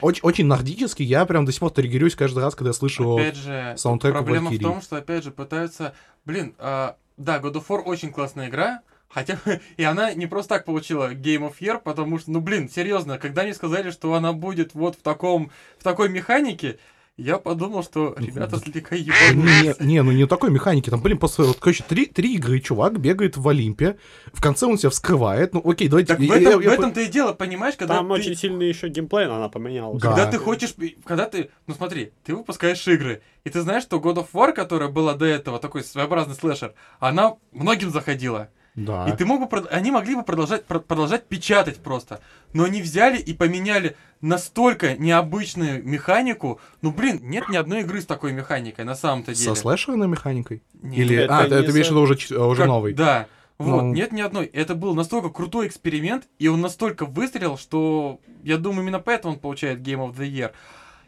[0.01, 3.17] Очень, очень нордический, я прям до сих пор триггерюсь каждый раз, когда я слышу...
[3.17, 4.61] Опять же, саундтрек проблема в Valkyrie.
[4.63, 5.95] том, что, опять же, пытаются...
[6.25, 9.39] Блин, а, да, God of War очень классная игра, хотя...
[9.77, 13.45] И она не просто так получила Game of Year, потому что, ну, блин, серьезно, когда
[13.45, 15.53] мне сказали, что она будет вот в таком...
[15.79, 16.79] В такой механике,
[17.17, 19.79] я подумал, что ребята слегка ебанулись.
[19.81, 20.91] Не, не, ну не такой механики.
[20.91, 23.99] Там, блин, просто, вот, короче, три, три игры, чувак бегает в Олимпе,
[24.33, 25.55] в конце он себя вскрывает.
[25.55, 26.09] Ну, окей, давайте...
[26.09, 28.15] Так в я- я- этом, я в этом-то и дело, понимаешь, когда Там ты...
[28.15, 30.03] очень сильный еще геймплей она поменялась.
[30.03, 30.09] Да.
[30.09, 30.75] Когда ты хочешь,
[31.05, 34.89] когда ты, ну смотри, ты выпускаешь игры, и ты знаешь, что God of War, которая
[34.89, 38.49] была до этого, такой своеобразный слэшер, она многим заходила.
[38.75, 39.09] Да.
[39.09, 42.21] И ты мог бы, они могли бы продолжать, про- продолжать печатать просто.
[42.53, 46.61] Но они взяли и поменяли настолько необычную механику.
[46.83, 49.55] Ну блин, нет ни одной игры с такой механикой на самом-то деле.
[49.55, 50.63] Со слэшерной механикой?
[50.83, 50.99] Нет.
[50.99, 51.17] Или...
[51.19, 52.95] Это а, не ты имеешь в виду уже, ч- уже Как- новый?
[52.95, 53.27] Да.
[53.59, 53.93] Вот, Ну.
[53.93, 54.47] нет ни одной.
[54.47, 59.41] Это был настолько крутой эксперимент, и он настолько выстрелил, что я думаю, именно поэтому он
[59.41, 60.51] получает Game of the Year.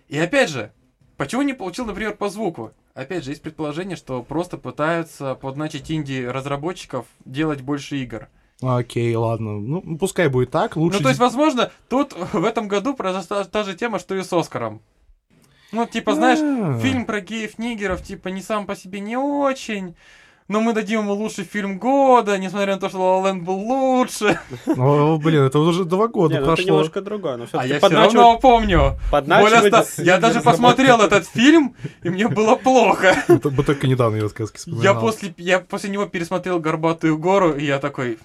[0.09, 0.71] И опять же,
[1.17, 2.73] почему не получил, например, по звуку?
[2.97, 8.29] Опять же, есть предположение, что просто пытаются подначить инди-разработчиков делать больше игр.
[8.63, 9.59] Окей, ладно.
[9.61, 10.77] Ну, пускай будет так.
[10.77, 10.97] Лучше...
[10.97, 14.33] Ну, то есть, возможно, тут в этом году произошла та же тема, что и с
[14.33, 14.81] Оскаром.
[15.73, 16.79] Ну, типа, знаешь, А.
[16.79, 19.95] фильм про геев-нигеров, типа, не сам по себе не очень.
[20.49, 23.57] Но мы дадим ему лучший фильм года, несмотря на то, что La La Land был
[23.57, 24.39] лучше.
[24.67, 26.71] Ну, блин, это уже два года Не, ну это прошло.
[26.73, 28.99] немножко другое, но А все-таки я все равно помню.
[29.11, 33.17] Подначивать Я даже посмотрел этот фильм, и мне было плохо.
[33.29, 35.01] Это Мы только недавно ее сказки Я вспоминал.
[35.01, 38.19] после, я после него пересмотрел «Горбатую гору», и я такой...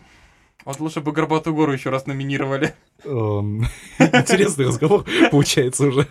[0.64, 2.76] Вот лучше бы «Горбатую гору» еще раз номинировали.
[3.04, 3.66] Эм,
[4.00, 6.08] Интересный разговор получается уже.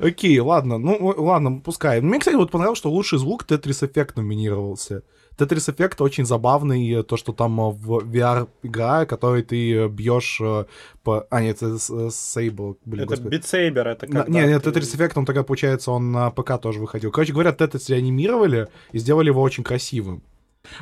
[0.00, 2.00] Окей, ладно, ну ладно, пускай.
[2.00, 5.04] Мне, кстати, вот понравилось, что лучший звук Tetris Effect номинировался.
[5.38, 10.40] Tetris Effect очень забавный, то, что там э, в VR игра, которой ты э, бьешь
[10.40, 10.64] э,
[11.02, 11.26] по...
[11.30, 13.20] А, нет, это Sable, блин, Это.
[13.22, 16.60] Beat Saber, это когда Не, нет, ты- Tetris Effect, он тогда, получается, он на ПК
[16.60, 17.10] тоже выходил.
[17.10, 20.22] Короче говоря, Tetris реанимировали и сделали его очень красивым.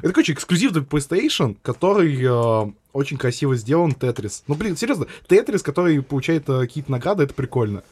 [0.02, 4.44] Это, короче, эксклюзив для PlayStation, который э, очень красиво сделан, Тетрис.
[4.46, 7.82] Ну, блин, серьезно, Тетрис, который получает э, какие-то награды, это прикольно.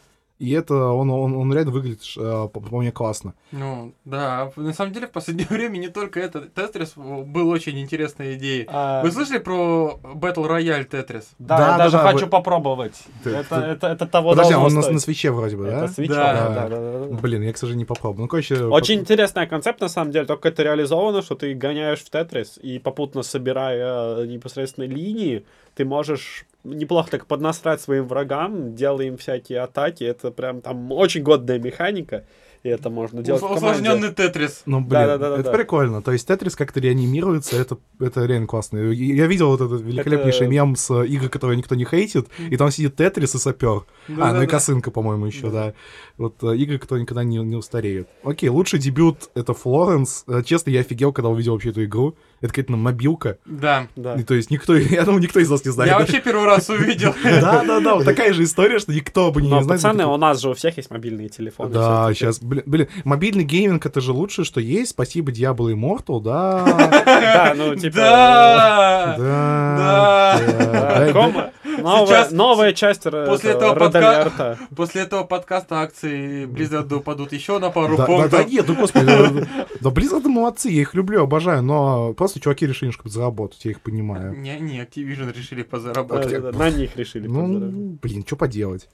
[0.41, 3.35] И это, он, он, он реально выглядит, э, по- по-моему, классно.
[3.53, 6.41] Ну, да, на самом деле в последнее время не только это.
[6.49, 8.65] Тетрис был очень интересной идеей.
[8.69, 11.29] А, Вы слышали про Battle Royale Тетрис?
[11.39, 12.95] Да, Да, я да, даже да, хочу вы- попробовать.
[13.23, 14.95] Ты- это, ты- это, это того Подожди, а он на, стоить.
[14.95, 15.85] на свече вроде бы, да?
[15.85, 16.33] Это свеча, Да.
[16.33, 17.17] да, да, да, да.
[17.21, 18.23] Блин, я, к сожалению, не попробовал.
[18.25, 18.65] Ну, короче...
[18.65, 22.59] Очень по- интересный концепт, на самом деле, только это реализовано, что ты гоняешь в Тетрис,
[22.63, 25.45] и попутно собирая э, непосредственно линии,
[25.81, 30.05] ты можешь неплохо так поднасрать своим врагам, делая им всякие атаки.
[30.05, 32.27] Это прям там очень годная механика,
[32.63, 33.43] и это можно делать.
[33.43, 34.61] Усложненный Тетрис.
[34.67, 35.41] Ну, блин, Да-да-да-да-да.
[35.41, 36.03] это прикольно.
[36.03, 38.77] То есть Тетрис как-то реанимируется, это, это реально классно.
[38.77, 42.59] Я видел вот этот великолепнейший Это- мем с э, игр, которые никто не хейтит, и
[42.59, 43.87] там сидит Тетрис и сапер.
[44.19, 45.73] А, ну и косынка, по-моему, еще, да.
[46.19, 48.07] Вот э, игры, которые никогда не, не устареют.
[48.23, 50.25] Окей, лучший дебют— это Флоренс.
[50.29, 52.17] Э, Честно, я офигел, когда увидел вообще эту игру.
[52.41, 53.39] Это какая-то мобилка.
[53.45, 53.89] Да.
[53.97, 54.15] Да.
[54.15, 55.91] И, то есть никто, я думаю, никто из нас не знает.
[55.91, 57.15] Я вообще первый раз увидел.
[57.25, 59.83] Да-да-да, вот такая же история, что никто бы не Но, знает.
[59.83, 61.73] пацаны, у нас же у всех есть мобильные телефоны.
[61.73, 64.91] Да, сейчас, блин, мобильный гейминг это же лучшее, что есть.
[64.91, 66.65] Спасибо Diablo Immortal, да.
[67.21, 67.97] Да, ну, типа...
[67.97, 69.15] Да!
[69.19, 70.41] Да.
[70.47, 71.13] да, да.
[71.13, 71.51] кома.
[71.79, 74.59] Новая, Сейчас- новая часть после этого подка-.
[74.77, 78.49] После этого подкаста акции Blizzard упадут еще на пару Да, да, да, пунктов.
[78.49, 79.31] нет, ну господи, да,
[79.81, 83.81] да, Blizzard молодцы, я их люблю, обожаю, но просто чуваки решили немножко заработать, я их
[83.81, 84.37] понимаю.
[84.39, 86.31] Не, не, Activision решили Да, позаработать.
[86.43, 87.27] да, да, На них решили.
[87.27, 88.89] Ну, блин, что поделать.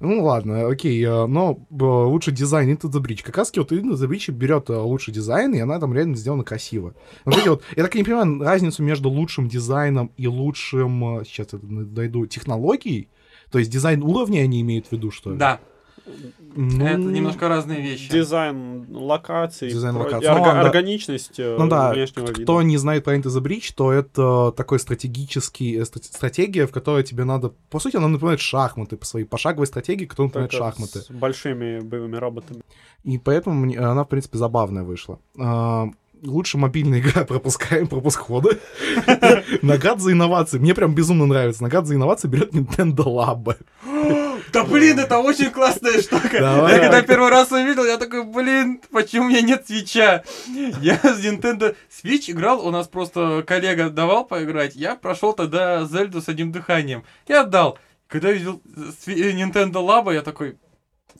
[0.00, 3.22] Ну ладно, окей, э, но э, лучший дизайн Into the Breach.
[3.22, 6.42] Как раз вот Into the Breach берет э, лучший дизайн, и она там реально сделана
[6.42, 6.94] красиво.
[7.26, 11.48] Вот эти вот, я так и не понимаю разницу между лучшим дизайном и лучшим, сейчас
[11.52, 13.10] я дойду, технологией.
[13.50, 15.36] То есть дизайн уровня они имеют в виду, что ли?
[15.36, 15.60] Да,
[16.56, 18.10] Ну, это немножко разные вещи.
[18.10, 20.26] Дизайн локаций, Дизайн локаций.
[20.26, 20.60] и орга- Ну ладно.
[20.62, 22.42] органичность э, Ну да, внешнего вида.
[22.42, 26.72] кто не знает про Into the Breach, то это такой стратегический, э, стра- стратегия, в
[26.72, 27.52] которой тебе надо...
[27.70, 31.00] По сути, она напоминает шахматы по своей пошаговой стратегии, которая напоминает Только шахматы.
[31.02, 32.62] С большими боевыми роботами.
[33.04, 35.18] И поэтому мне- она, в принципе, забавная вышла.
[35.38, 35.88] А,
[36.22, 38.50] Лучше мобильная игра пропускаем, пропуск хода.
[39.62, 40.58] Наград за инновации.
[40.58, 41.62] Мне прям безумно нравится.
[41.62, 43.56] Наград за инновации берет Nintendo Lab.
[44.52, 46.38] Да блин, это очень классная штука.
[46.40, 46.74] Давай.
[46.74, 50.24] Я когда первый раз увидел, я такой, блин, почему у меня нет свеча?
[50.80, 56.20] Я с Nintendo Switch играл, у нас просто коллега давал поиграть, я прошел тогда Зельду
[56.20, 57.04] с одним дыханием.
[57.28, 57.78] Я отдал.
[58.08, 58.60] Когда увидел
[59.06, 60.58] сви- Nintendo Labo, я такой,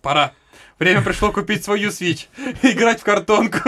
[0.03, 0.33] пора.
[0.81, 2.27] Время пришло купить свою Switch,
[2.63, 3.59] играть в картонку.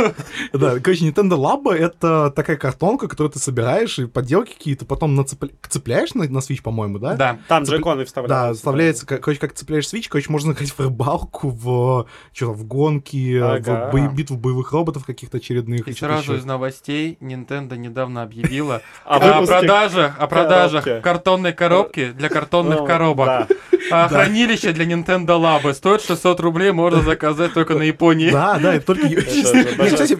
[0.54, 5.52] Да, короче, Nintendo Lab— это такая картонка, которую ты собираешь, и подделки какие-то потом нацепля-
[5.68, 7.14] цепляешь на, на Switch, по-моему, да?
[7.14, 7.38] Да.
[7.48, 8.54] Там Цепля- джеконы Да, вставляются.
[8.54, 13.38] вставляется, ка- короче, как цепляешь свич, короче, можно играть в рыбалку, в что в гонки,
[13.38, 13.90] Ага.
[13.90, 15.86] в бо- битву боевых роботов каких-то очередных.
[15.86, 16.36] И сразу ещё.
[16.36, 22.86] из новостей Nintendo недавно объявила А о продажах, о продажах картонной коробки для картонных Ну,
[22.86, 23.48] коробок.
[23.92, 28.30] А хранилище для Nintendo Labo стоит 600 рублей, можно заказать только на Японии.
[28.30, 29.06] Да, да, это только...
[29.06, 30.14] Мне, кстати,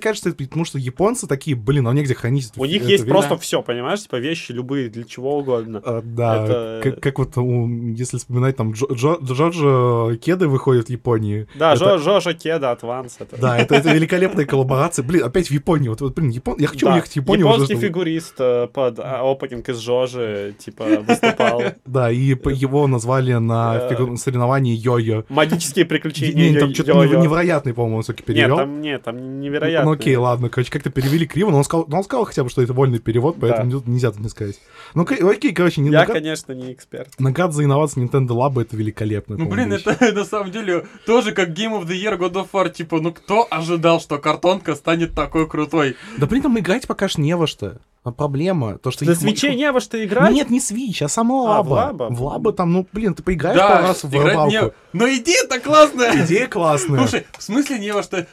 [0.00, 2.52] кажется, потому что японцы такие, блин, а негде хранить.
[2.56, 4.02] У них есть просто все, понимаешь?
[4.02, 5.82] Типа вещи любые, для чего угодно.
[5.84, 11.46] А, Да, как, вот, если вспоминать, там, Джо, Джо- Джоджо Кеды выходят в Японии.
[11.54, 13.18] Да, Жожа Кеда, Адванс.
[13.38, 15.02] Да, это, великолепная коллаборация.
[15.04, 15.88] Блин, опять в Японии.
[15.88, 17.46] Вот, блин, я хочу уехать в Японию.
[17.46, 21.62] уже, Японский фигурист э, под а, опенинг из Жожи, типа, выступал.
[21.86, 25.24] Да, и по- его назвали на Э, фигу- соревновании йо-йо.
[25.28, 28.56] Магические Не, приключения там Йо- что-то невероятный, по-моему, все-таки Нет, перевел.
[28.58, 29.86] там, нет, там невероятно.
[29.90, 32.50] Ну окей, ладно, короче, как-то перевели криво, но он сказал, но он сказал хотя бы,
[32.50, 34.56] что это вольный перевод, поэтому нельзя тут не сказать.
[34.94, 37.08] Ну окей, короче, не Я, конечно, не эксперт.
[37.18, 39.36] наград за инновации Nintendo Lab это великолепно.
[39.36, 42.70] Ну блин, это на самом деле тоже как Game of the Year God of War,
[42.70, 45.96] типа, ну кто ожидал, что картонка станет такой крутой?
[46.18, 47.78] Да блин, там играть пока ж не во что.
[48.02, 49.04] А проблема, то, что...
[49.04, 50.32] На свече не во что играть?
[50.32, 51.68] Нет, не Switch, а сама А, лаба.
[51.68, 52.08] в лаба?
[52.10, 54.50] В лаба там, ну, блин, ты поиграешь пару Да, раз в рыбалку.
[54.50, 54.72] не...
[54.92, 56.24] Но идея-то классная!
[56.24, 56.98] Идея классная.
[56.98, 58.26] Слушай, в смысле не во что...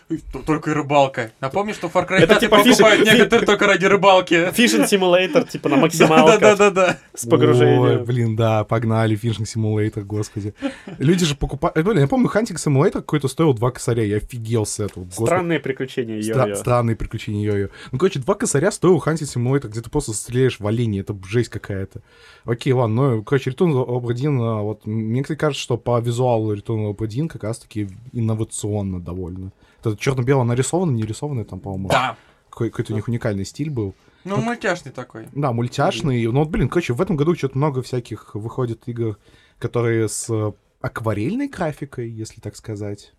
[0.46, 1.32] Только рыбалка.
[1.39, 4.52] Напомни, что Far Cry Это 5 типа покупают некоторые только ради рыбалки.
[4.52, 6.98] Фишинг симулятор, типа на максималках Да-да-да-да.
[7.13, 7.82] с погружением.
[7.82, 10.54] Ой, блин, да, погнали, fishing симулятор, господи.
[10.98, 11.78] Люди же покупают...
[11.78, 15.06] э, Блин, я помню, hunting симулятор какой-то стоил 2 косаря, я офигел с этого.
[15.06, 15.28] господи.
[15.28, 16.56] Странные приключения йо-йо.
[16.56, 17.70] Странные приключения йо-йо.
[17.91, 21.50] Ну, короче, два косаря стоил hunting симулятор, где ты просто стреляешь в оленей, это жесть
[21.50, 22.02] какая-то.
[22.46, 24.08] Окей, ладно, ну, короче, Return of
[24.41, 29.52] а, вот, мне кажется, что по визуалу Of Obra Dinn как раз-таки инновационно довольно.
[29.80, 32.18] Это черно-бело нарисовано, не рисовано, там, по-моему, Да.
[32.50, 33.94] какой- какой-то у них уникальный стиль был.
[34.24, 35.28] Ну, мультяшный такой.
[35.34, 36.26] Да, мультяшный.
[36.26, 39.18] Ну, вот, блин, короче, в этом году что-то много всяких выходит игр,
[39.60, 43.14] которые с э, акварельной графикой, если так сказать.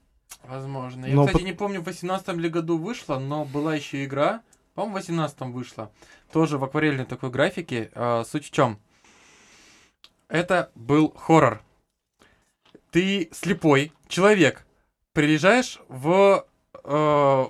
[0.47, 1.07] Возможно.
[1.07, 4.43] Я, Но кстати, по- не помню, в 18 ли году вышла, но была еще игра,
[4.75, 5.91] по-моему, в 18 вышла,
[6.33, 7.91] тоже в акварельной такой графике.
[7.95, 8.79] А, суть в чем?
[10.29, 11.62] Это был хоррор.
[12.90, 14.66] Ты слепой человек,
[15.12, 16.46] приезжаешь в...
[16.85, 17.46] э,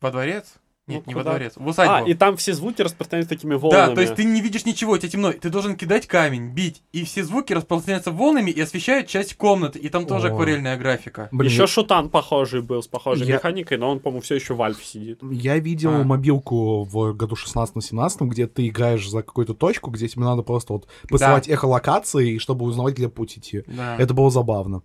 [0.00, 0.54] во дворец?
[0.90, 1.30] Нет, Ну, не во куда?
[1.32, 1.92] дворец, в усадьбу.
[1.94, 3.88] А, и там все звуки распространяются такими волнами.
[3.90, 5.32] Да, то есть ты не видишь ничего, тебе темно.
[5.32, 9.78] Ты должен кидать камень, бить, и все звуки распространяются волнами и освещают часть комнаты.
[9.78, 10.32] И там тоже О.
[10.32, 11.28] акварельная графика.
[11.32, 14.62] Блин, Еще Шутан похожий был, с похожей Я- механикой, но он, по-моему, все еще в
[14.62, 15.20] Альфе сидит.
[15.30, 16.04] Я видел А.
[16.04, 20.88] мобилку в году 16-17, где ты играешь за какую-то точку, где тебе надо просто вот
[21.08, 23.62] посылать эхолокации, чтобы узнавать, где путь идти.
[23.66, 23.96] Да.
[23.98, 24.82] Это было забавно.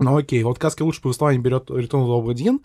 [0.00, 2.60] Ну окей, вот Каски лучше повествование берет Return of the Obra.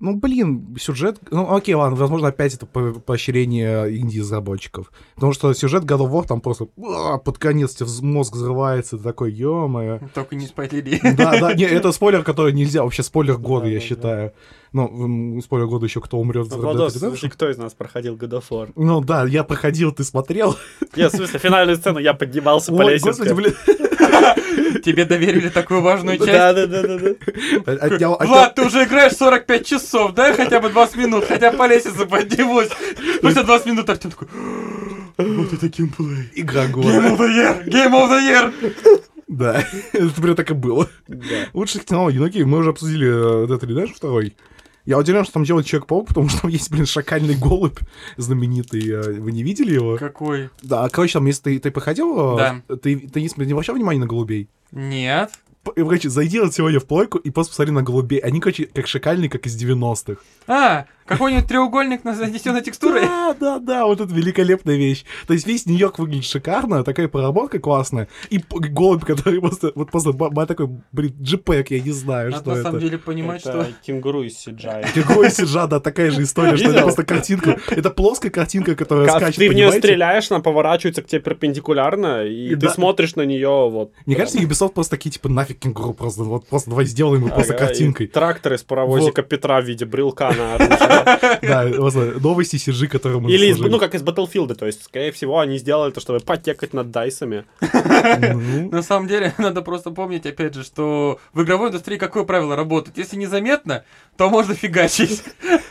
[0.00, 1.18] Ну, блин, сюжет...
[1.30, 4.92] Ну, окей, ладно, возможно, опять это по- поощрение инди-разработчиков.
[5.14, 9.32] Потому что сюжет God of War там просто а, под конец тебе мозг взрывается, такой,
[9.32, 10.00] ё-моё.
[10.14, 11.00] Только не спойлери.
[11.16, 14.32] Да, да, не, это спойлер, который нельзя, вообще спойлер года, Да, я да, считаю.
[14.74, 16.48] Ну, спойлер года еще кто умрет.
[16.48, 18.72] Dead Владос, слушай, кто из нас проходил War?
[18.74, 20.56] Ну да, я проходил, ты смотрел.
[20.96, 23.24] Я, в смысле, финальную сцену я поднимался по лестнице.
[24.84, 26.30] Тебе доверили такую важную часть.
[26.30, 27.08] Да, да, да, да, да.
[27.72, 31.56] Отнял- отнял- Влад, ты уже играешь 45 часов, дай хотя бы 20 минут, хотя бы
[31.58, 32.68] по лестнице поднимусь.
[33.18, 34.28] Спустя 20 минут Артем такой,
[35.16, 36.30] вот это геймплей.
[36.34, 36.88] Игра Game года.
[36.88, 39.02] of the year, game of the year.
[39.28, 40.88] Да, это прям так и было.
[41.08, 41.24] Да.
[41.54, 42.18] Лучших технологий.
[42.18, 44.22] Ну окей, мы уже обсудили э, Dead Redemption 2.
[44.86, 47.78] Я удивлен, что там делает Человек-паук, потому что там есть, блин, шакальный голубь
[48.18, 48.88] знаменитый.
[48.90, 49.96] э, Вы не видели его?
[49.96, 50.50] Какой?
[50.62, 52.36] Да, короче, там, если ты, ты походил, э,
[52.68, 52.76] Да.
[52.76, 54.48] ты, ты не, не обращал внимания на голубей?
[54.72, 55.30] Нет.
[55.62, 58.18] П- Короче, зайди вот сегодня в плойку и просто посмотри на голубей.
[58.18, 60.20] Они, короче, как шакальные, как из 90-х.
[60.46, 63.02] А, какой-нибудь треугольник на занесенной текстурой?
[63.02, 65.04] Да, да, да, вот это великолепная вещь.
[65.26, 68.08] То есть весь Нью-Йорк выглядит шикарно, такая проработка классная.
[68.30, 70.12] И голубь, который просто, вот просто
[70.46, 72.62] такой, блин, джипэк, я не знаю, Надо что на это.
[72.62, 73.72] самом деле понимать, Это что...
[73.84, 74.86] кенгуру из CGI.
[74.94, 77.58] Какой сиджа, да, такая же история, что это просто картинка.
[77.68, 82.24] Это плоская картинка, которая Как скачет, ты в нее стреляешь, она поворачивается к тебе перпендикулярно,
[82.24, 82.70] и, И ты да.
[82.70, 83.92] смотришь на нее вот.
[84.06, 87.54] Мне кажется, Ubisoft просто такие, типа, нафиг кенгуру просто, вот просто давай сделаем его просто
[87.54, 88.06] Ага, картинкой.
[88.06, 90.78] Трактор из паровозика Петра в виде брелка на оружие.
[91.42, 95.38] Да, просто новости CG, которые мы Или, ну, как из Battlefield, то есть, скорее всего,
[95.38, 97.44] они сделали это, чтобы потекать над дайсами.
[97.60, 102.56] Ну, На самом деле, надо просто помнить, опять же, что в игровой индустрии какое правило
[102.56, 102.98] работает?
[102.98, 103.84] Если незаметно,
[104.16, 105.22] то можно фигачить.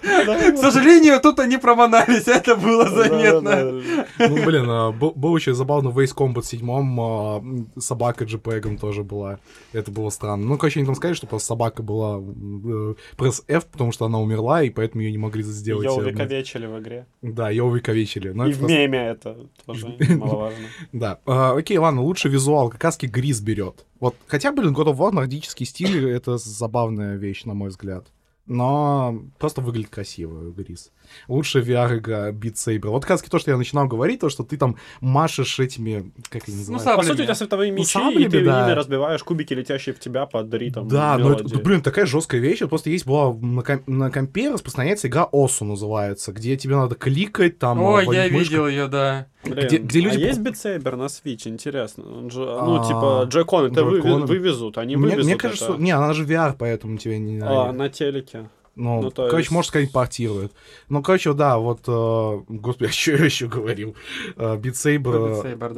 [0.02, 3.82] К сожалению, тут они проманались, это было заметно.
[4.20, 7.44] Ну, блин, а, был был очень забавно в Ace Combat 7 а,
[7.80, 9.40] собака JPEG тоже была.
[9.72, 10.46] Это было странно.
[10.46, 14.20] Ну, короче, они там сказали, что просто собака была э, пресс F, потому что она
[14.20, 15.86] умерла, и поэтому ее не могли сделать.
[15.86, 17.06] Ее увековечили в игре.
[17.22, 18.30] Да, ее увековечили.
[18.32, 20.68] Но И в просто- меме это тоже немаловажно.
[20.92, 21.20] Да.
[21.26, 22.70] А, окей, ладно, лучше визуал.
[22.70, 23.86] Как раз Грис берет.
[24.00, 28.08] Вот, хотя, блин, God of War, нордический стиль, это забавная вещь, на мой взгляд.
[28.46, 30.92] Но просто выглядит красиво, Грис.
[31.30, 32.90] Лучше VR-игра Beat Saber.
[32.90, 36.44] Вот как раз то, что я начинал говорить, то, что ты там машешь этими, как
[36.48, 36.86] они называются?
[36.90, 36.98] саблями.
[36.98, 38.66] По сути, у тебя световые Ну, мечи, саблями, и ты да.
[38.68, 40.88] ими разбиваешь кубики, летящие в тебя под ритм.
[40.90, 42.60] Да, ну это, блин, такая жесткая вещь.
[42.62, 46.96] Вот просто есть была на, ком- на компе распространяется игра Осу называется, где тебе надо
[46.96, 48.40] кликать, там Ой, я мышкой.
[48.40, 49.28] видел ее, да.
[49.44, 52.04] Блин, где- где люди а есть Saber на Switch, интересно.
[52.18, 54.26] Он же, ну, А, типа, джойкон это джойконы.
[54.26, 55.82] вывезут, они Мне, вывезут мне кажется, это.
[55.82, 57.40] Не, она же VR, поэтому тебе не...
[57.40, 58.50] А, на телеке.
[58.76, 60.52] Ну, Ну, короче, есть- может сказать, портирует.
[60.90, 63.96] Ну, короче, да, вот, э, господи, что я еще говорил?
[64.36, 65.12] Э, Saber,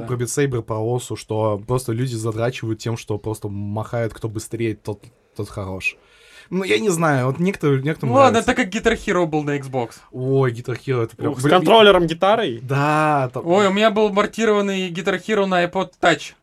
[0.06, 0.62] Про Saber, да.
[0.62, 5.02] про Осу, что просто люди задрачивают тем, что просто махают, кто быстрее, тот,
[5.36, 5.98] тот хорош.
[6.50, 8.52] Ну, я не знаю, вот некоторые, некоторым Ну ладно, нравится.
[8.52, 9.96] это как Guitar Hero был на Xbox.
[10.12, 11.32] Ой, Guitar Hero, это прям...
[11.32, 12.60] Ух, с блин, контроллером гитарой?
[12.62, 13.46] Да, там...
[13.46, 16.34] Ой, у меня был мортированный Guitar Hero на iPod Touch.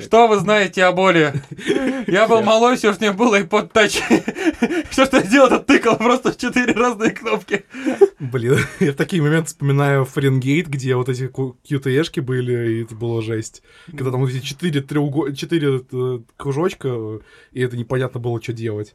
[0.00, 1.34] Что вы знаете о боли?
[2.06, 4.00] Я был малой, все, что мне было, и под тач.
[4.90, 7.64] Все, что я делал, это тыкал просто в четыре разные кнопки.
[8.18, 13.22] Блин, я в такие моменты вспоминаю Фаренгейт, где вот эти QTE-шки были, и это было
[13.22, 13.62] жесть.
[13.86, 15.34] Когда там вот эти четыре, треуго...
[15.34, 17.20] четыре э, кружочка,
[17.52, 18.94] и это непонятно было, что делать.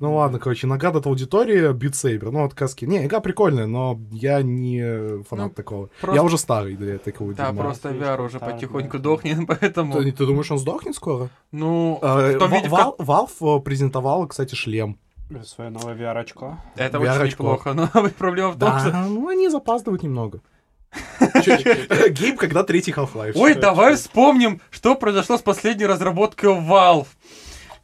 [0.00, 2.30] Ну ладно, короче, награда от аудитории Beat Saber.
[2.30, 2.84] Ну, вот каски.
[2.84, 5.88] Не, игра прикольная, но я не фанат Ну, такого.
[6.00, 7.62] просто- Я уже старый для такого Да, дерьма.
[7.62, 9.02] просто VR уже Да, потихоньку да.
[9.04, 9.94] дохнет, поэтому...
[10.02, 11.28] Ты, ты думаешь, он сдохнет скоро?
[11.52, 14.98] Ну, А, в том виде, в Вал- Valve э, презентовал, кстати, шлем.
[15.44, 16.58] Свое новое VR-очко.
[16.76, 18.92] Это VR очень неплохо, но проблема в том, Да, что...
[19.08, 20.40] ну они запаздывают немного.
[22.10, 23.32] Гейм, когда третий Half-Life.
[23.34, 27.06] Ой, давай вспомним, что произошло с последней разработкой Valve.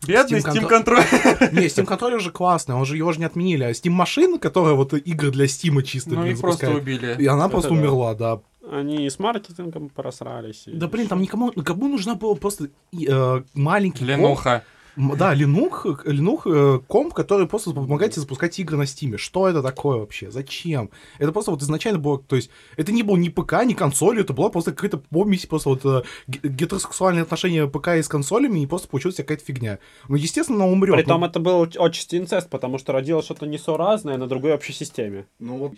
[0.06, 1.52] Бедный Steam Steam Control.
[1.52, 3.64] Не, Steam контроллер же классный, он же его же не отменили.
[3.64, 7.16] А Steam машина, которая вот игры для Steam чисто Ну блин, и просто убили.
[7.18, 7.76] И она Это просто да.
[7.76, 8.40] умерла, да.
[8.70, 10.64] Они с маркетингом просрались.
[10.66, 14.04] Да блин, там никому, кому нужна была просто э, маленький.
[14.04, 14.64] Ленуха.
[14.96, 19.16] Да, Linux, Linux э, комп, который просто помогает тебе запускать игры на Steam.
[19.16, 20.30] Что это такое вообще?
[20.30, 20.90] Зачем?
[21.18, 24.32] Это просто вот изначально было, то есть, это не был ни ПК, ни консоль, это
[24.32, 28.66] была просто какая-то помесь, просто вот э, ге- гетеросексуальные отношения ПК и с консолями, и
[28.66, 29.78] просто получилась какая-то фигня.
[30.08, 30.96] Ну, естественно, она умрет.
[30.96, 35.26] Притом ну, это был отчасти инцест, потому что родилось что-то несоразное на другой общей системе.
[35.38, 35.72] ну вот,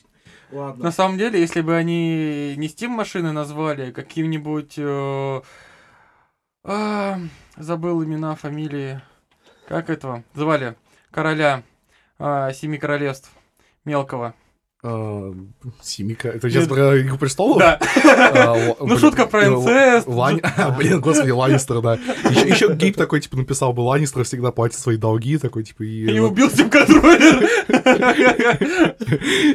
[0.50, 0.84] ладно.
[0.84, 4.74] На самом деле, если бы они не Steam машины назвали, а каким-нибудь...
[4.76, 5.40] э,
[6.64, 7.18] а,
[7.56, 9.00] забыл имена, фамилии.
[9.68, 10.24] Как этого?
[10.34, 10.76] Звали
[11.10, 11.62] короля
[12.18, 13.30] а, Семи Королевств.
[13.84, 14.34] Мелкого.
[14.84, 15.32] Э,
[15.80, 16.28] Семика.
[16.28, 17.58] Это сейчас про Игру престолов?
[17.58, 17.78] Да.
[18.04, 20.08] А, Ну, блин, шутка про инцест.
[20.08, 21.94] А, Блин, господи, Ланнистер, да.
[21.94, 26.12] Еще, еще Гейб такой, типа, написал бы, Ланнистер всегда платит свои долги, такой, типа, и...
[26.12, 27.48] И убил Steam контроллер.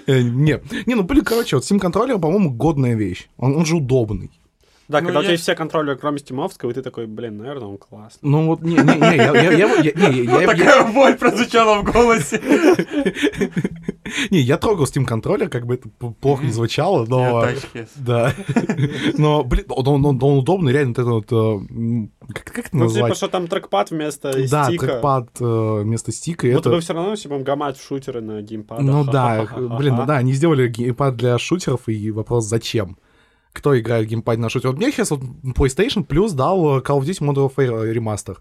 [0.08, 3.28] э, Не, не, ну, блин, короче, вот Steam контроллер, по-моему, годная вещь.
[3.38, 4.32] Он, он же удобный.
[4.90, 7.38] Да, Ну, когда у я- тебя есть все контроллеры, кроме стимовского, и ты такой, блин,
[7.38, 8.20] наверное, он классный.
[8.22, 11.82] Ну, вот, не, не, не, я, я, я, я- не, я- я- Такая боль прозвучала
[11.82, 12.42] в голосе.
[14.32, 15.90] не, я трогал Steam контроллер, как бы это
[16.22, 17.46] плохо не звучало, но...
[17.96, 18.34] Да.
[19.18, 21.66] Но, блин, он, он- он- удобный, реально, вот это вот...
[21.70, 23.06] э, Как, как это Ну, назвать?
[23.06, 24.86] типа, что там трекпад вместо Да, стика.
[24.88, 26.48] трекпад э, вместо стика.
[26.48, 26.70] Вот это...
[26.70, 28.86] бы все равно все будем гамать в шутеры на геймпадах.
[28.86, 29.48] Ну да,
[29.78, 32.98] блин, ну да, они сделали геймпад для шутеров, и вопрос зачем?
[33.58, 34.70] Кто играет в геймпад на шутере?
[34.70, 35.22] Вот мне сейчас вот
[35.56, 38.38] PlayStation Plus дал э, Call of Duty Modern Warfare ремастер.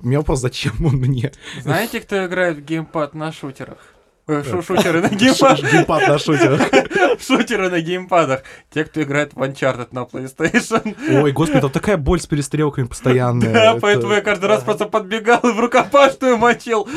[0.00, 1.30] У меня вопрос, зачем он мне?
[1.62, 3.78] Знаете, кто играет в геймпад на шутерах?
[4.28, 5.60] Э, шу- Шутеры на геймпад.
[5.62, 6.60] Геймпад на шутерах.
[7.20, 8.42] Шутеры на геймпадах.
[8.70, 10.96] Те, кто играет в Uncharted на PlayStation.
[11.22, 13.52] Ой, господи, там такая боль с перестрелками постоянная.
[13.52, 16.88] Да, Это- поэтому я каждый раз просто подбегал и в рукопашную мочил.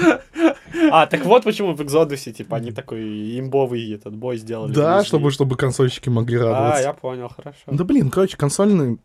[0.91, 4.73] А, так вот почему в Exodus, типа, они такой имбовый этот бой сделали.
[4.73, 6.81] Да, чтобы, чтобы консольщики могли А, радоваться.
[6.81, 7.59] я понял, хорошо.
[7.67, 8.97] Да блин, короче, консольный...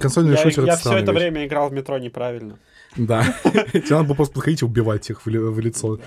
[0.00, 2.58] Консольный Я, шутер я все это время играл в метро неправильно.
[2.96, 3.24] Да.
[3.44, 5.28] Тебе надо было просто подходить и убивать их в
[5.60, 5.98] лицо.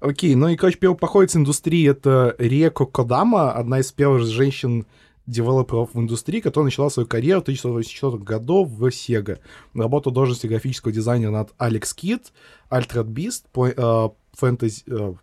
[0.00, 4.86] Окей, ну и, короче, первый поход с индустрии— это Риеко Кодама, одна из первых женщин
[5.26, 9.38] девелоперов в индустрии, которая начала свою карьеру в 1984 году в Sega.
[9.74, 12.22] Работала в должности графического дизайнера над Alex Kidd,
[12.70, 14.08] Altered Beast, по- э,
[14.40, 14.82] Fantasy...
[14.86, 15.14] э,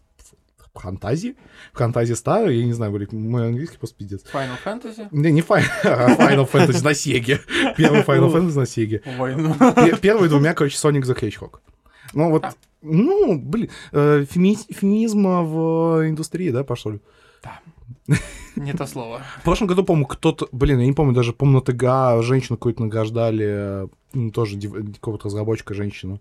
[0.75, 1.38] Фантази?
[1.73, 4.25] Фантази Star, я не знаю, блин, мой английский просто пиздец.
[4.31, 5.07] Final Fantasy?
[5.11, 7.39] Не, не Fi- а Final Fantasy на Сеге.
[7.77, 9.01] Первый Final Fantasy на Сеге.
[10.01, 11.59] Первые двумя, короче, Sonic the Hedgehog.
[12.13, 12.54] Ну вот, А.
[12.82, 17.00] ну, блин, э, феми- феминизм в индустрии, да, пошел?
[18.56, 19.22] Не то слово.
[19.41, 22.84] В прошлом году, по-моему, кто-то, блин, я не помню, даже, помню, на ТГА женщину какую-то
[22.84, 26.20] награждали, ну, тоже дев- какого-то разработчика женщину.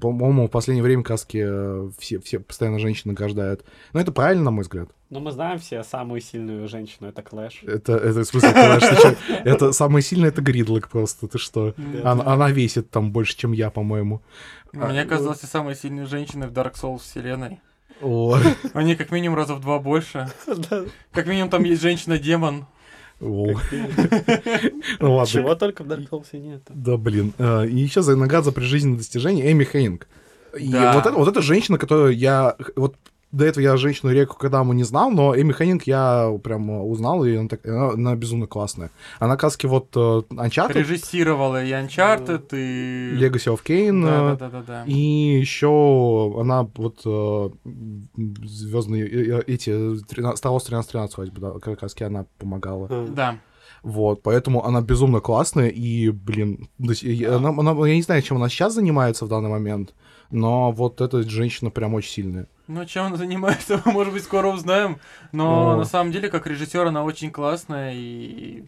[0.00, 3.64] По-моему, в последнее время каски э, все, все постоянно женщины награждают.
[3.92, 4.88] Но это правильно, на мой взгляд.
[5.10, 7.62] Но мы знаем все самую сильную женщину, это Clash.
[7.62, 11.74] Это, это в смысле, Clash, это самое сильное, это Gridlock просто, ты что?
[11.76, 12.12] Да.
[12.12, 14.22] Она, она весит там больше, чем я, по-моему.
[14.76, 17.60] Мне казалось, ты самой сильной женщиной в Dark Souls вселенной.
[18.02, 18.38] О,
[18.74, 20.28] Они как минимум раза в два больше.
[20.70, 20.84] Да.
[21.12, 22.66] Как минимум там есть женщина-демон.
[23.20, 23.46] о.
[25.00, 25.26] Ну ладно.
[25.32, 26.62] Чего только в Dark Souls нет.
[26.68, 27.32] Да, блин.
[27.38, 30.06] Э, И еще за наград за прижизненные достижения Эми Хейнг.
[30.58, 30.92] И Да.
[30.94, 32.56] вот, это, вот эта женщина, которую я...
[32.76, 32.96] Вот
[33.36, 37.24] до этого я женщину Реку когда мы не знал, но Эми Хейнг я прям узнал,
[37.24, 38.90] и она, так- она, она безумно классная.
[39.18, 43.16] Она каски вот э, Uncharted, Режиссировала и Uncharted, и...
[43.18, 44.84] Legacy of Kain, э, Да-да-да-да.
[44.86, 47.50] и еще она вот э,
[48.44, 52.88] звездные э, эти 13, Star Wars 1313 вроде бы, да, как раз она помогала.
[52.90, 53.06] А.
[53.08, 53.38] Да.
[53.82, 58.74] Вот, поэтому она безумно классная, и, блин, она, она- я не знаю, чем она сейчас
[58.74, 59.94] занимается в данный момент,
[60.30, 62.46] но вот эта женщина прям очень сильная.
[62.68, 64.98] Ну, чем она занимается, мы, может быть, скоро узнаем.
[65.32, 65.76] Но О.
[65.76, 68.64] на самом деле, как режиссер, она очень классная и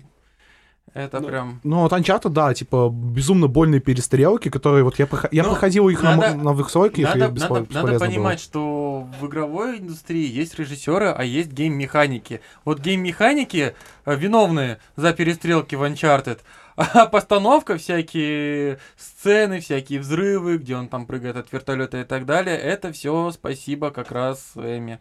[0.95, 1.61] Это Ну, прям...
[1.65, 5.89] Ну, вот Uncharted, да, типа, безумно больные перестрелки, которые вот я, прохо- я Ну, проходил
[5.91, 8.07] их на надо- мо- на высоких, и Надо, беспо- надо- надо бесполезно было.
[8.07, 12.41] понимать, что в игровой индустрии есть режиссеры, а есть гейм-механики.
[12.65, 13.75] Вот гейм-механики
[14.07, 16.39] э, виновны за перестрелки в Uncharted,
[16.79, 22.57] а постановка, всякие сцены, всякие взрывы, где он там прыгает от вертолета и так далее,
[22.57, 25.01] это все спасибо как раз Эми.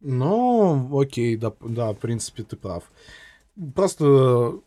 [0.00, 2.84] Ну, окей, да, да, в принципе, ты прав.
[3.74, 4.60] Просто,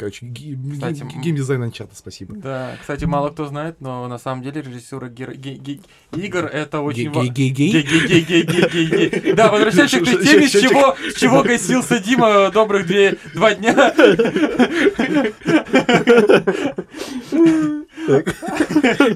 [0.00, 2.34] короче, ги- Кстати, геймдизайн Uncharted, спасибо.
[2.36, 5.80] Да, кстати, мало кто знает, но на самом деле режиссера гер- ге- ге-
[6.16, 7.82] игр это очень ва- Гей-гей-гей?
[7.82, 9.32] Гей-гей-гей-гей-гей-гей.
[9.34, 13.92] Да, возвращаемся к той теме, с чего, с чего гасился Дима добрых две, два дня.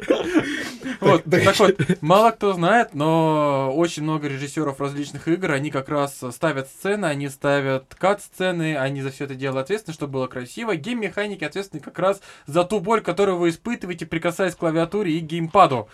[1.04, 6.22] Вот, так вот, мало кто знает, но очень много режиссеров различных игр, они как раз
[6.32, 10.76] ставят сцены, они ставят кат-сцены, они за все это дело ответственны, чтобы было красиво.
[10.76, 15.90] Гейм-механики ответственны как раз за ту боль, которую вы испытываете, прикасаясь к клавиатуре и геймпаду.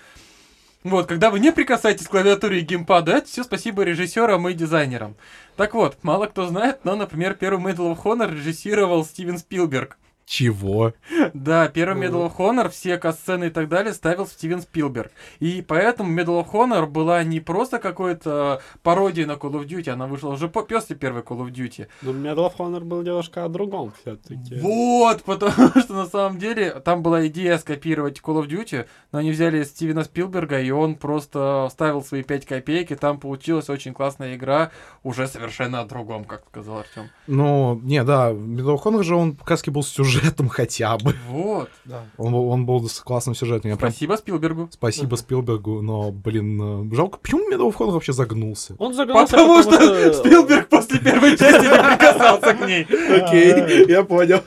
[0.84, 5.16] Вот, когда вы не прикасаетесь к клавиатуре и геймпаду, это все спасибо режиссерам и дизайнерам.
[5.57, 9.97] Так вот, мало кто знает, но, например, первый Medal of Honor режиссировал Стивен Спилберг.
[10.30, 10.93] Чего?
[11.34, 15.11] Да, первый Medal of Honor, все касцены и так далее ставил Стивен Спилберг.
[15.39, 20.05] И поэтому Medal of Honor была не просто какой-то пародией на Call of Duty, она
[20.05, 21.88] вышла уже по- после первой Call of Duty.
[22.03, 24.59] Но Medal of Honor был немножко о другом все-таки.
[24.59, 29.32] Вот, потому что на самом деле там была идея скопировать Call of Duty, но они
[29.32, 34.36] взяли Стивена Спилберга, и он просто ставил свои 5 копеек, и там получилась очень классная
[34.36, 34.69] игра,
[35.01, 37.09] уже совершенно о другом, как сказал Артем.
[37.25, 39.82] Ну, не, да, Medal of Honor же он как раз был
[40.20, 41.15] сюжетом хотя бы.
[41.28, 41.70] Вот.
[42.17, 43.72] Он, был- он был с классным сюжетом.
[43.72, 44.70] Я прям Спасибо Спилбергу.
[44.72, 48.76] спасибо Спилбергу, но, блин, э, жалко, почему of Honor вообще загнулся?
[48.80, 52.84] Он загнался, Потому что Спилберг после первой части не прикасался к ней.
[53.22, 54.41] Окей, я понял.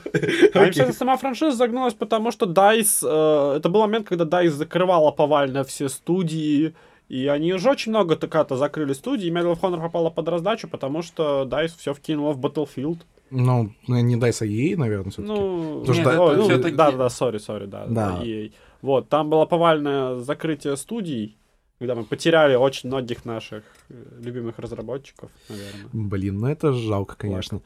[0.53, 3.53] А вообще, сама франшиза загнулась, потому что DICE...
[3.53, 6.73] э, это был момент, когда DICE закрывала повально все студии,
[7.09, 10.67] и они уже очень много так-то закрыли студии, и Medal of Honor попала под раздачу,
[10.67, 12.99] потому что DICE все вкинула в Battlefield.
[13.33, 15.33] Ну, не дай ей, наверное, все-таки.
[15.33, 18.17] Ну, Потому что нет, ой, ну, всё-таки- да, да, сори, сори, да, Да.
[18.17, 18.51] да, EA.
[18.81, 21.37] Вот, там было повальное закрытие студий,
[21.79, 25.89] когда мы потеряли очень многих наших э, любимых разработчиков, наверное.
[25.93, 27.61] Блин, ну это жалко, конечно.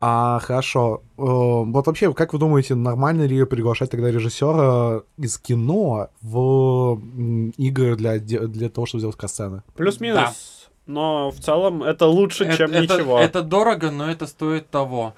[0.00, 6.08] А хорошо, э, вот вообще, как вы думаете, нормально ли приглашать тогда режиссера из кино
[6.22, 7.00] в
[7.56, 9.62] игры для, для того, чтобы сделать касцены?
[9.74, 10.57] Плюс-минус.
[10.88, 13.20] Но в целом это лучше, Это- чем это, ничего.
[13.20, 15.14] это дорого, но это стоит того.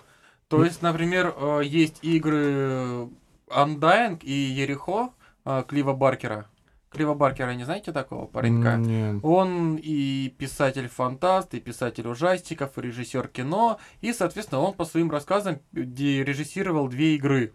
[0.49, 3.09] То есть, например, э, есть игры
[3.49, 5.11] Undying и Ерехо
[5.47, 6.47] э, Клива Баркера.
[6.91, 8.71] Клива Баркера, не знаете такого паренька?
[8.71, 9.21] М, не.
[9.23, 15.61] Он и писатель-фантаст, и писатель ужастиков, и режиссер кино, и, соответственно, он по своим рассказам
[15.73, 17.53] режиссировал две игры.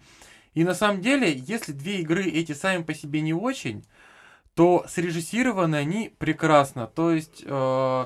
[0.53, 3.83] И на самом деле, если две игры эти сами по себе не очень,
[4.55, 6.87] то срежиссированы они прекрасно.
[6.87, 8.05] То есть, э,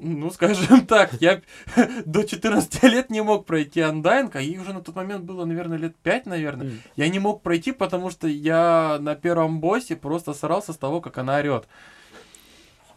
[0.00, 1.40] ну, скажем так, я
[2.04, 5.78] до 14 лет не мог пройти Undying, а ей уже на тот момент было, наверное,
[5.78, 6.66] лет 5, наверное.
[6.66, 6.82] М.
[6.96, 11.18] Я не мог пройти, потому что я на первом боссе просто срался с того, как
[11.18, 11.68] она орет.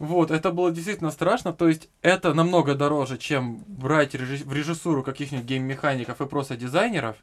[0.00, 5.04] Вот, это было действительно страшно, то есть это намного дороже, чем брать режи- в режиссуру
[5.04, 7.16] каких-нибудь гейм-механиков и просто дизайнеров,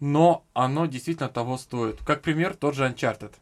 [0.00, 1.98] но оно действительно того стоит.
[2.06, 3.32] Как пример, тот же Uncharted.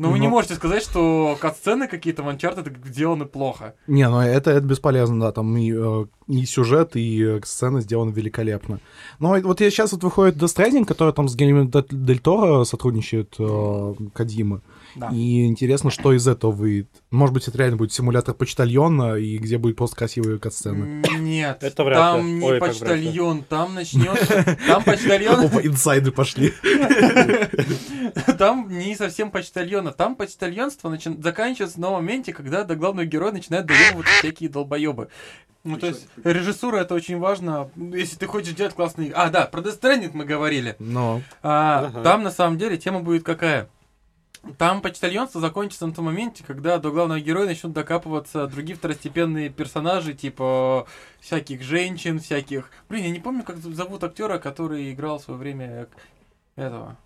[0.00, 0.30] Но вы не Ну.
[0.32, 3.74] можете сказать, что кат-сцены какие-то в Uncharted сделаны плохо.
[3.86, 8.10] Не, ну это, это бесполезно, да, там и, э, и сюжет, и э, сцена сделаны
[8.10, 8.80] великолепно.
[9.18, 13.34] Но вот я сейчас вот выходит Death Stranding, который там с Дель Дель Торо сотрудничает,
[13.38, 14.62] э, Кадима.
[14.94, 15.08] Да.
[15.12, 16.88] И интересно, что из этого выйдет.
[17.10, 21.02] Может быть, это реально будет симулятор почтальона, и где будет просто красивые катсцены.
[21.18, 22.32] Нет, Это вряд там ли.
[22.32, 24.56] не Ой, почтальон, там начнется...
[24.66, 25.46] Там почтальон...
[25.46, 26.52] Опа, инсайды пошли.
[28.38, 34.06] Там не совсем почтальона, там почтальонство заканчивается на моменте, когда до главного героя начинают доебывать
[34.06, 35.08] всякие долбоебы.
[35.62, 39.12] Ну, то есть, режиссура это очень важно, если ты хочешь делать классные...
[39.12, 40.74] А, да, про Death мы говорили.
[40.78, 41.20] Но.
[41.42, 42.02] А, Ага.
[42.02, 43.68] Там, на самом деле, тема будет какая?
[44.56, 50.14] Там почтальонство закончится на том моменте, когда до главного героя начнут докапываться другие второстепенные персонажи,
[50.14, 50.86] типа
[51.20, 52.70] всяких женщин, всяких...
[52.88, 55.88] Блин, я не помню, как зовут актера, который играл в свое время
[56.56, 56.96] этого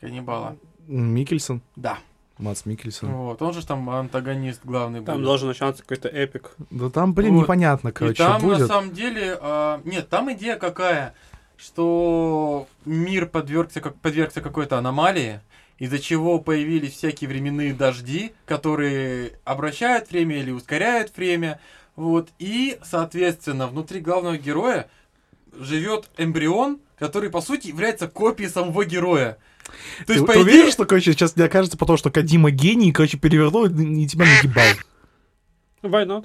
[0.00, 0.56] каннибала.
[0.88, 1.62] Микельсон.
[1.76, 1.98] Да.
[2.38, 3.10] Мац Микельсон.
[3.12, 5.24] Вот, он же там антагонист главный Там будет.
[5.26, 6.52] должен начинаться какой-то эпик.
[6.70, 7.42] Да там, блин, Вот.
[7.42, 8.66] непонятно, И короче, там на будет.
[8.68, 11.14] самом деле, а, нет, там идея какая,
[11.56, 15.40] что мир подвергся, как, подвергся какой-то аномалии,
[15.78, 21.60] из-за чего появились всякие временные дожди, которые обращают время или ускоряют время.
[21.96, 22.30] Вот.
[22.38, 24.88] И, соответственно, внутри главного героя
[25.52, 29.38] живет эмбрион, который, по сути, является копией самого героя.
[30.00, 30.52] ты, То есть, по ты идее...
[30.52, 34.26] уверен, что, короче, сейчас мне окажется потому, что Кадима гений, короче, перевернул и и тебя
[34.26, 34.64] нагибал?
[35.82, 36.24] Why not?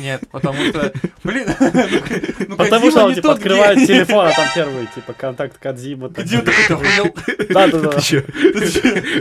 [0.00, 0.92] Нет, потому что,
[1.22, 1.46] блин,
[2.48, 6.08] ну, Потому что он, типа, открывает телефон, а там первый, типа, контакт Кадзима.
[6.08, 6.16] так.
[6.16, 7.14] Кодзима такой, ты охуел?
[7.50, 7.90] Да-да-да.
[7.90, 8.22] Ты чё?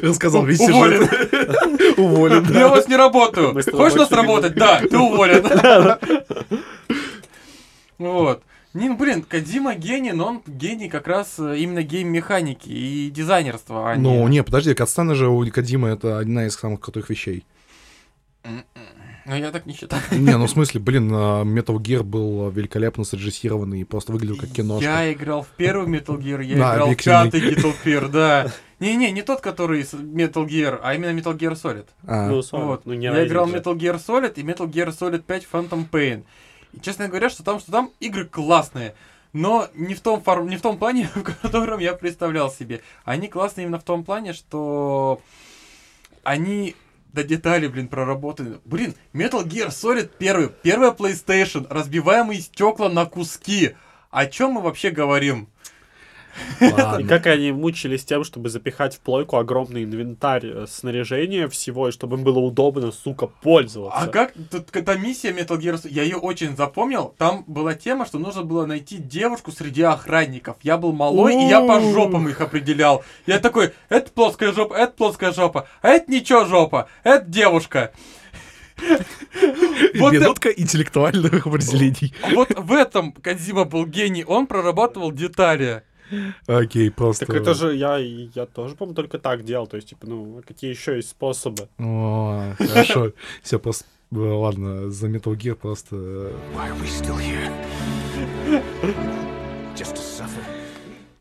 [0.02, 1.04] Рассказал весь Уволен.
[1.98, 2.48] Уволен.
[2.52, 3.54] Я у вас не работаю.
[3.54, 4.56] Хочешь нас работать?
[4.56, 5.46] Да, ты уволен.
[8.00, 8.44] Вот.
[8.74, 13.92] Не, ну, блин, Кадима гений, но он гений как раз э, именно гейм-механики и дизайнерства,
[13.92, 14.38] а Ну, не...
[14.38, 17.44] не, подожди, катсцены же у Кадима это одна из самых крутых вещей.
[19.32, 20.02] Ну, я так не считаю.
[20.12, 24.50] Не, ну в смысле, блин, а, Metal Gear был великолепно срежиссированный и просто выглядел как
[24.50, 24.84] киношка.
[24.84, 28.52] Я играл в первый Metal Gear, я Да, играл в пятый Metal Gear, да.
[28.82, 31.86] Не-не, не тот, который Metal Gear, а именно Metal Gear Solid.
[32.06, 32.86] А, Ну, Вот.
[32.86, 33.56] ну, не я играл же.
[33.56, 36.24] Metal Gear Solid и Metal Gear Solid 5 Phantom Pain.
[36.74, 38.96] И честно говоря, что там, что там игры классные.
[39.32, 42.82] Но не в, том фор- не в том плане, в котором я представлял себе.
[43.06, 45.22] Они классные именно в том плане, что
[46.24, 46.76] они
[47.14, 48.60] до деталей, блин, проработаны.
[48.66, 53.76] Блин, Metal Gear Solid 1, первая PlayStation, разбиваемые стекла на куски.
[54.10, 55.50] О чем мы вообще говорим?
[56.60, 61.92] И как они мучились тем, чтобы запихать в плойку огромный инвентарь э, снаряжения всего, и
[61.92, 64.00] чтобы им было удобно, сука, пользоваться.
[64.00, 67.14] А как тут эта миссия Metal Gear я ее очень запомнил.
[67.18, 70.58] Там была тема, что нужно было найти девушку среди охранников.
[70.62, 73.04] Я был малой, и я по жопам их определял.
[73.26, 77.92] Я такой, это плоская жопа, это плоская жопа, а это ничего жопа, это девушка.
[79.96, 82.14] Вот, Минутка интеллектуальных определений.
[82.34, 85.84] вот в этом Кадзима был гений, он прорабатывал детали.
[86.48, 87.26] Окей, просто...
[87.26, 89.68] Так это же я, я тоже, по-моему, только так делал.
[89.68, 91.68] То есть, типа, ну, какие еще есть способы?
[91.80, 93.12] О, хорошо.
[93.44, 93.86] Все, просто...
[94.12, 95.96] Ладно, за Metal Gear просто...
[95.96, 97.50] э, Why are we still here?
[99.76, 100.44] Just to suffer?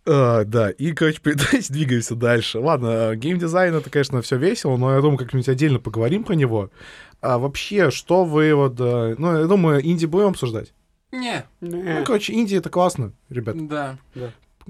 [0.06, 2.58] А, да, и, короче, давайте двигаемся дальше.
[2.58, 6.70] Ладно, геймдизайн это, конечно, все весело, но я думаю, как-нибудь отдельно поговорим про него.
[7.20, 8.80] А вообще, что вы вот...
[8.80, 10.72] э, Ну, я думаю, инди будем обсуждать.
[11.12, 13.68] Не, Ну, короче, инди это классно, ребят.
[13.68, 13.98] да.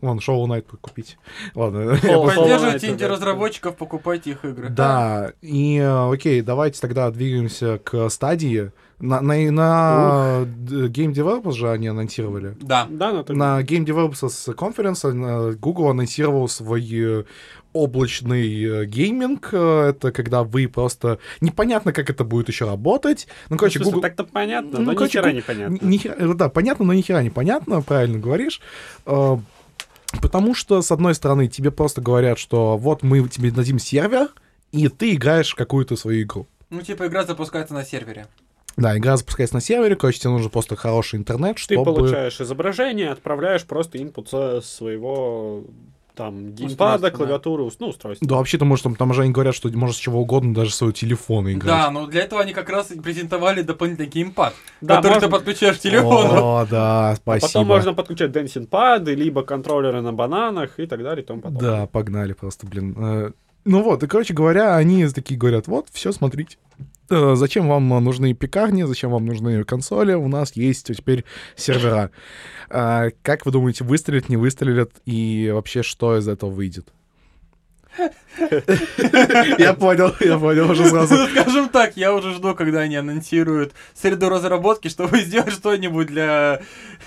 [0.00, 1.18] Вон, Shovel Knight купить.
[1.54, 1.96] Ладно.
[2.02, 4.68] Поддерживайте инди-разработчиков, покупайте их игры.
[4.70, 8.72] Да, и э, окей, давайте тогда двигаемся к стадии.
[8.98, 12.54] На, на, на д- Game Developers же они анонсировали.
[12.60, 12.86] Да.
[12.90, 17.24] Да, ну, так- На Game Developers Conference э, Google анонсировал свой э,
[17.72, 19.48] облачный э, гейминг.
[19.52, 21.18] Э, Это когда вы просто...
[21.40, 23.26] Непонятно, как это будет еще работать.
[23.48, 24.02] Ну, Ну, короче, смысле, Google...
[24.02, 25.78] Так-то понятно, Ну, но короче, нихера Гу- непонятно.
[25.86, 28.60] Ни- нихера- э, да, понятно, но нихера непонятно, правильно говоришь.
[30.20, 34.28] Потому что, с одной стороны, тебе просто говорят, что вот мы тебе дадим сервер,
[34.72, 36.46] и ты играешь в какую-то свою игру.
[36.70, 38.26] Ну, типа, игра запускается на сервере.
[38.76, 41.84] Да, игра запускается на сервере, короче, тебе нужен просто хороший интернет, Ты чтобы...
[41.84, 45.64] получаешь изображение, отправляешь просто инпут со своего
[46.14, 48.26] там геймпада, клавиатуры, ну, устройства.
[48.26, 50.92] Да, вообще-то, может, там, там же они говорят, что можно с чего угодно, даже своего
[50.92, 51.66] телефона играть.
[51.66, 55.32] Да, но для этого они как раз и презентовали дополнительный геймпад, Да, который можно- ты
[55.32, 56.30] подключаешь к телефону.
[56.32, 57.46] О, да, А спасибо.
[57.48, 61.70] потом можно подключать dancing пады, либо контроллеры на бананах и так далее и тому подобное.
[61.70, 62.94] Да, погнали просто, блин.
[62.98, 63.30] Э,
[63.66, 66.56] Ну вот, и, короче говоря, они такие говорят, вот, все, смотрите.
[67.10, 70.14] Э, Зачем вам нужны пекарни, зачем вам нужны консоли?
[70.14, 71.24] У нас есть теперь
[71.56, 72.10] сервера.
[72.68, 74.92] А, Как вы думаете, выстрелят, не выстрелят?
[75.06, 76.88] И вообще, что из этого выйдет?
[79.58, 81.14] Я понял, я понял уже сразу.
[81.14, 86.62] Ну, Скажем так, я уже жду, когда они анонсируют среду разработки, чтобы сделать что-нибудь для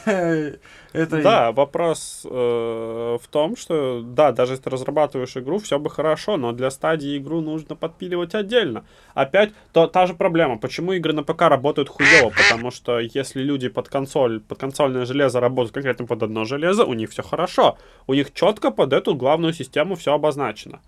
[0.94, 1.22] э, этой...
[1.22, 6.38] Да, вопрос э, в том, что да, даже если ты разрабатываешь игру, все бы хорошо,
[6.38, 8.86] но для стадии игру нужно подпиливать отдельно.
[9.14, 13.70] Опять то, та же проблема, почему игры на ПК работают хуево, потому что если люди
[13.70, 17.78] под консоль, под консольное железо работают конкретно под одно железо, у них все хорошо.
[18.08, 20.82] У них четко под эту главную систему все обозначено.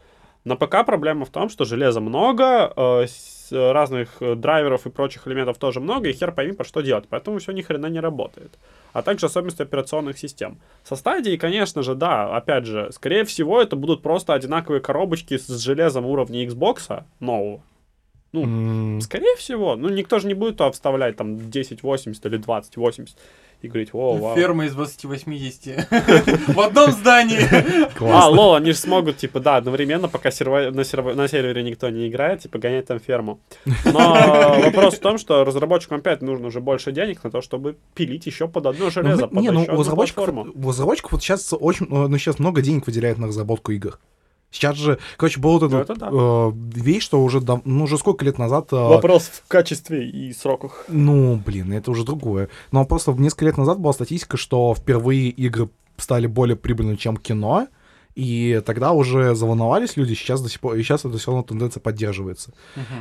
[0.46, 3.08] На ПК проблема в том, что железа много, э,
[3.52, 7.06] разных э, драйверов и прочих элементов тоже много, и хер пойми, по что делать.
[7.10, 8.58] Поэтому все ни хрена не работает.
[8.94, 10.60] А также особенности операционных систем.
[10.84, 15.48] Со стадией, конечно же, да, опять же, скорее всего, это будут просто одинаковые коробочки с
[15.48, 17.62] железом уровня Xbox нового.
[18.32, 19.76] Ну, М, скорее всего.
[19.76, 23.18] Ну, никто же не будет туда вставлять там 1080 или 2080
[23.62, 24.36] и говорить, о, вау.
[24.36, 25.90] Ферма из 2080
[26.56, 27.40] в одном здании.
[28.16, 32.60] А, лол, они же смогут, типа, да, одновременно, пока на, сервере никто не играет, типа,
[32.60, 33.40] гонять там ферму.
[33.86, 38.26] Но вопрос в том, что разработчикам опять нужно уже больше денег на то, чтобы пилить
[38.26, 40.52] еще под одно Ну, железо, мы- под ну еще у одну разработчиков, платформу.
[40.54, 44.00] у разработчиков вот сейчас очень, ну, сейчас много денег выделяют на разработку игр.
[44.56, 46.10] Сейчас же, короче, была вот эта да.
[46.12, 48.70] э, вещь, что уже, дав- ну, уже сколько лет назад...
[48.72, 50.86] э, Вопрос в качестве и сроках.
[50.88, 52.48] Ну, блин, это уже другое.
[52.72, 57.68] Но просто несколько лет назад была статистика, что впервые игры стали более прибыльными, чем кино,
[58.16, 61.82] и тогда уже заволновались люди, сейчас до сих пор, и сейчас это все равно тенденция
[61.82, 62.54] поддерживается.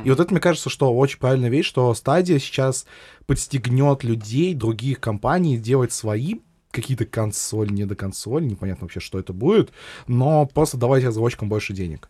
[0.03, 2.85] И вот это, мне кажется, что очень правильная вещь, что стадия сейчас
[3.25, 6.35] подстегнет людей, других компаний делать свои
[6.75, 9.71] какие-то консоли, не до консоли, непонятно вообще, что это будет,
[10.07, 12.09] но просто давайте разработчикам больше денег,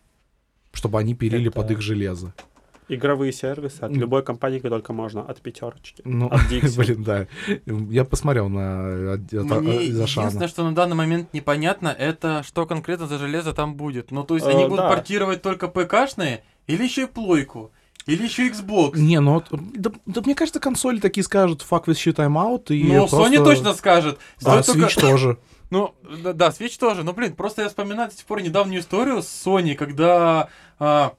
[0.72, 2.34] чтобы они пилили Это- под их железо.
[2.88, 6.02] Игровые сервисы от любой компании, как только можно, от пятерочки.
[6.04, 6.76] Ну, От Dixie.
[6.78, 7.26] блин, да.
[7.90, 10.26] Я посмотрел на э, от- от- Мне за Шана.
[10.26, 14.12] единственное, что на данный момент непонятно, это что конкретно за железо там будет.
[14.12, 14.88] Ну, то есть они Э, будут да.
[14.88, 17.72] портировать только ПКшные, или еще и плойку,
[18.06, 18.96] или еще Xbox.
[18.98, 22.84] Не, ну да, да мне кажется, консоли такие скажут fuck with shit I'm out и
[22.84, 23.16] Ну, просто...
[23.16, 24.18] Sony точно скажет.
[24.40, 25.38] Да, только- Switch тоже.
[25.68, 27.02] Ну, да, да, Switch тоже.
[27.02, 30.48] Но, блин, просто я вспоминаю до сих пор недавнюю историю с Sony, когда
[30.78, 31.14] а,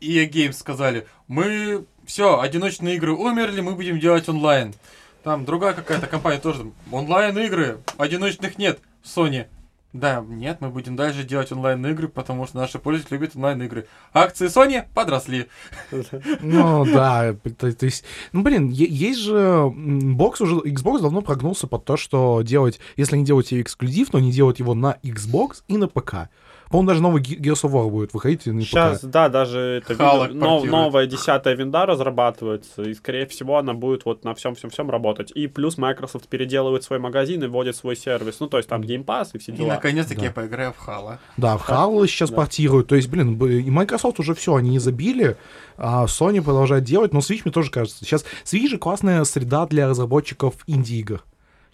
[0.00, 4.74] EA Games сказали, мы, все, одиночные игры умерли, мы будем делать онлайн.
[5.22, 9.46] Там другая какая-то компания тоже, там, онлайн-игры, одиночных нет, Sony.
[9.94, 13.86] Да, нет, мы будем дальше делать онлайн-игры, потому что наши пользователи любят онлайн-игры.
[14.12, 15.46] Акции Sony подросли.
[16.40, 21.96] Ну да, то, есть, ну блин, есть же бокс уже, Xbox давно прогнулся под то,
[21.96, 26.28] что делать, если делают себе эксклюзив, но они делают его на Xbox и на ПК.
[26.74, 29.06] По-моему, даже новый Ge- Gears of War будет выходить и Сейчас, ПК.
[29.06, 34.24] да, даже это видно, нов- новая десятая винда разрабатывается, и, скорее всего, она будет вот
[34.24, 35.30] на всем-всем-всем работать.
[35.36, 38.40] И плюс Microsoft переделывает свой магазин и вводит свой сервис.
[38.40, 39.68] Ну, то есть там Game Pass и все И дела.
[39.74, 40.26] наконец-таки Да.
[40.26, 41.18] я поиграю в Halo.
[41.36, 42.36] Да, в Halo сейчас Да.
[42.38, 42.88] портируют.
[42.88, 45.36] То есть, блин, и Microsoft уже все, они забили,
[45.76, 47.12] а Sony продолжает делать.
[47.12, 48.04] Но Switch мне тоже кажется.
[48.04, 51.22] Сейчас Switch же классная среда для разработчиков инди-игр.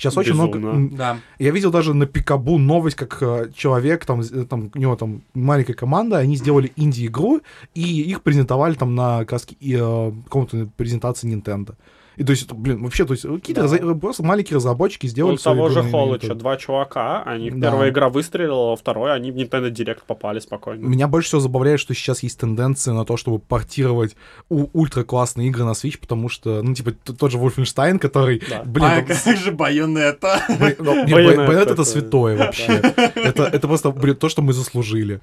[0.01, 0.59] Сейчас очень много...
[0.59, 0.96] Безумно.
[0.96, 1.18] Да.
[1.38, 5.74] Я видел даже на Пикабу новость, как э, человек, там, там, у него там маленькая
[5.74, 7.42] команда, они сделали инди-игру,
[7.74, 9.26] и их презентовали там на
[9.61, 11.74] и, э, каком-то презентации Nintendo.
[12.16, 13.76] И то есть, блин, вообще, то есть, какие-то Да.
[13.78, 17.70] раза- просто маленькие разработчики сделали У свою того же Холлыча два чувака, они Да.
[17.70, 20.84] первая игра выстрелила, во второй они в Nintendo Direct попали спокойно.
[20.86, 24.16] Меня больше всего забавляет, что сейчас есть тенденция на то, чтобы портировать
[24.48, 28.62] у- ультра классные игры на Switch, потому что, ну, типа, тот же Wolfenstein, который, Да.
[28.64, 30.40] блин, а там- как же Байонета?
[30.78, 32.64] Ну, Байонет Бай- Байонет это святое вообще.
[33.30, 35.20] Это, это просто, блин, то, что мы заслужили.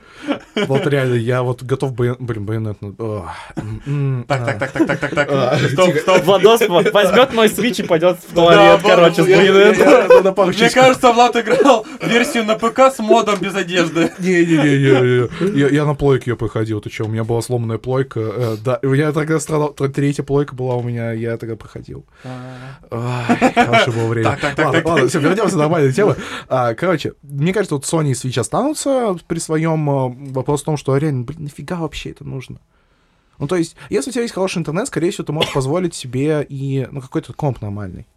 [0.68, 1.94] Вот реально, я вот готов.
[1.94, 2.16] Блин,
[2.46, 2.78] байонет...
[2.82, 2.94] ну,
[4.28, 4.46] Так, а.
[4.46, 5.30] так, так, так, так, так, так.
[5.32, 6.24] А, Стоп, стоп.
[6.24, 6.62] Владос
[6.94, 12.46] возьмет мой свич и пойдет в туалет, да, короче, с Мне кажется, Влад играл версию
[12.46, 14.12] на ПК с модом без одежды.
[14.20, 18.56] Не-не-не, я, я на плойке ее проходил, ты что, у меня была сломанная плойка, э,
[18.64, 22.06] да, я тогда страдал, тр- третья плойка была у меня, я тогда проходил.
[22.92, 24.30] Ай, хорошее было время.
[24.30, 26.16] Так, так, так, ладно, ладно, все, вернемся на нормальную тему.
[26.48, 30.78] А, короче, мне кажется, вот Sony и Switch останутся при своем э, вопрос в том,
[30.78, 32.60] что реально, блин, нафига вообще это нужно?
[33.38, 36.46] Ну, то есть, если у тебя есть хороший интернет, скорее всего, ты можешь позволить себе
[36.48, 38.08] и, ну, какой-то комп нормальный.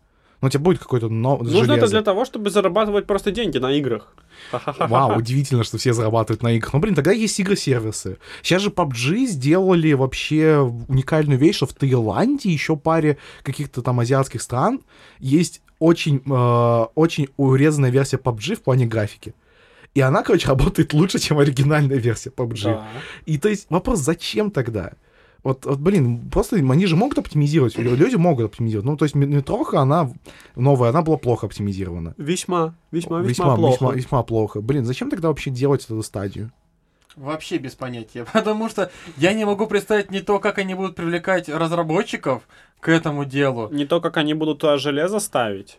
[0.40, 1.36] Ну, у тебя будет какой-то но...
[1.36, 1.88] Нужно это железо.
[1.88, 4.14] для того, чтобы зарабатывать просто деньги на играх.
[4.78, 6.72] Вау, удивительно, что все зарабатывают на играх.
[6.72, 8.16] Ну, блин, тогда есть игры-сервисы.
[8.42, 10.58] Сейчас же PUBG сделали вообще
[10.88, 14.80] уникальную вещь, что в Таиланде, еще паре каких-то там азиатских стран
[15.18, 19.34] есть очень, э, очень урезанная версия PUBG в плане графики.
[19.94, 22.64] И она, короче, работает лучше, чем оригинальная версия PUBG.
[22.64, 22.86] Да.
[23.26, 24.92] И то есть вопрос, зачем тогда?
[25.42, 28.84] Вот, вот, блин, просто они же могут оптимизировать, лю- люди могут оптимизировать.
[28.86, 30.10] Ну, то есть ме- метроха, она
[30.54, 32.14] новая, она была плохо оптимизирована.
[32.18, 33.72] Весьма, весьма, весьма, Весьма, плохо.
[33.74, 34.60] весьма, весьма плохо.
[34.60, 36.52] Блин, зачем тогда вообще делать эту стадию?
[37.16, 38.24] Вообще без понятия.
[38.32, 42.42] Потому что я не могу представить не то, как они будут привлекать разработчиков
[42.80, 43.68] к этому делу.
[43.72, 45.78] Не то, как они будут туда железо ставить.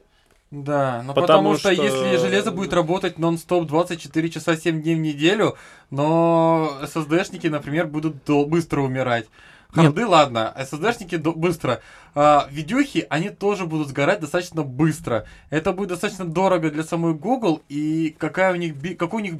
[0.49, 4.95] Да, но Потому потому, что, что- если железо будет работать нон-стоп 24 часа 7 дней
[4.95, 5.55] в неделю,
[5.89, 9.27] но SSD-шники, например, будут дол- быстро умирать.
[9.75, 9.85] Нет.
[9.85, 11.81] Харды, ладно, SSD-шники быстро.
[12.13, 15.25] А, видюхи, они тоже будут сгорать достаточно быстро.
[15.49, 19.33] Это будет достаточно дорого для самой Google, и какая у них, какой у них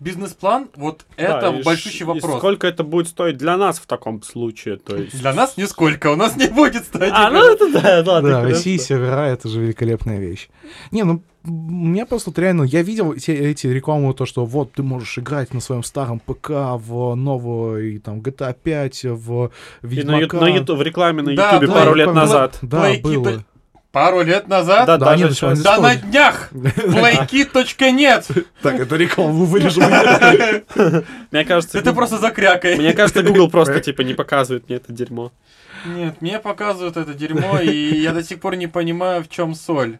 [0.00, 2.38] бизнес-план, вот Да, это и ш- большущий и вопрос.
[2.38, 5.18] сколько это будет стоить для нас в таком случае, то есть...
[5.20, 7.12] Для нас нисколько, у нас не будет стадии.
[7.14, 8.28] А, ну это да, ладно.
[8.30, 8.54] Да, хорошо.
[8.56, 10.48] Россия сервера это же великолепная вещь.
[10.90, 14.72] Не, ну у меня просто вот реально, я видел эти, эти рекламы, то, что вот
[14.72, 19.50] ты можешь играть на своем старом ПК в новый там GTA 5, в
[19.82, 20.40] И на, ю- Ведьмака.
[20.40, 22.58] на в рекламе на Да, Ютубе да, пару лет назад.
[22.62, 23.44] Да, было.
[23.94, 24.86] Пару лет назад?
[24.86, 25.60] Да, Да, даже нет, щас.
[25.60, 26.50] что Да на днях!
[26.50, 28.26] Плейки.нет!
[28.60, 29.84] Так, это рекламу вырежем.
[31.30, 32.76] Мне кажется, Это просто закрякай.
[32.76, 35.30] Мне кажется, Google просто типа не показывает мне это дерьмо.
[35.86, 39.98] Нет, мне показывают это дерьмо, и я до сих пор не понимаю, в чем соль.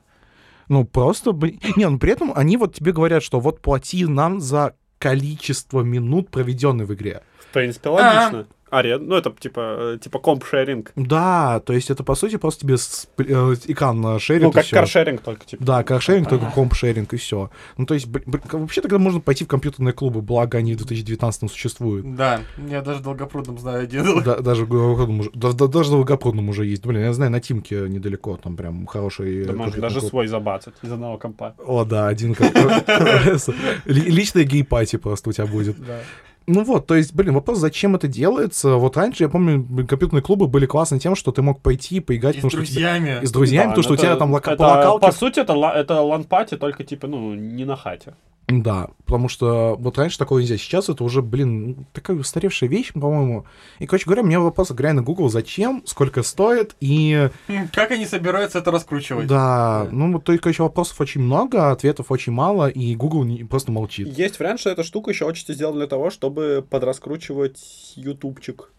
[0.68, 1.61] Ну, просто, блин.
[1.76, 6.30] Не, ну при этом они вот тебе говорят, что вот плати нам за количество минут,
[6.30, 7.22] проведенных в игре.
[7.38, 8.47] В принципе, логично.
[8.77, 10.93] Аре, ну это типа, э, типа комп-шеринг.
[10.97, 15.20] Да, то есть это, по сути, просто тебе э, экран э, шерит Ну, как каршеринг
[15.22, 15.64] только, типа.
[15.64, 17.51] Да, каршеринг, только комп-шеринг и все.
[17.77, 20.79] Ну, то есть, б- б- вообще тогда можно пойти в компьютерные клубы, благо они в
[20.79, 22.16] 2019 существуют.
[22.16, 24.22] Да, я даже в Долгопрудном знаю один.
[24.22, 26.85] Да- даже Долгопрудном уже, да- да- даже в Долгопрудном уже есть.
[26.85, 29.45] Блин, я знаю, на Тимке недалеко, там прям хороший...
[29.45, 30.11] Да можно даже клуб.
[30.11, 31.55] свой забацать из одного компа.
[31.64, 32.53] О, да, один как...
[33.85, 35.77] Ли- Личная гей-пати просто у тебя будет.
[36.47, 38.74] Ну вот, то есть, блин, вопрос, зачем это делается?
[38.74, 42.40] Вот раньше, я помню, компьютерные клубы были классны тем, что ты мог пойти поиграть, И
[42.40, 43.22] с потому что у тебя- друзьями.
[43.22, 45.07] и с друзьями, Да, потому что ну у тебя это- там лока- это, по локалке
[45.07, 48.12] По сути, это, это LAN-party, только типа, ну, не на хате.
[48.47, 50.59] Да, потому что вот раньше такого нельзя.
[50.59, 53.47] Сейчас это уже, блин, ну, такая устаревшая вещь, по-моему.
[53.78, 57.30] И, короче говоря, у меня вопрос, на Google, зачем, сколько стоит, и
[57.72, 59.26] Как они собираются это раскручивать?
[59.26, 63.72] да, ну, вот только еще вопросов очень много, ответов очень мало, и Google не- просто
[63.72, 64.07] молчит.
[64.09, 68.70] Есть вариант, что эта штука еще очень сделана для того, чтобы подраскручивать ютубчик.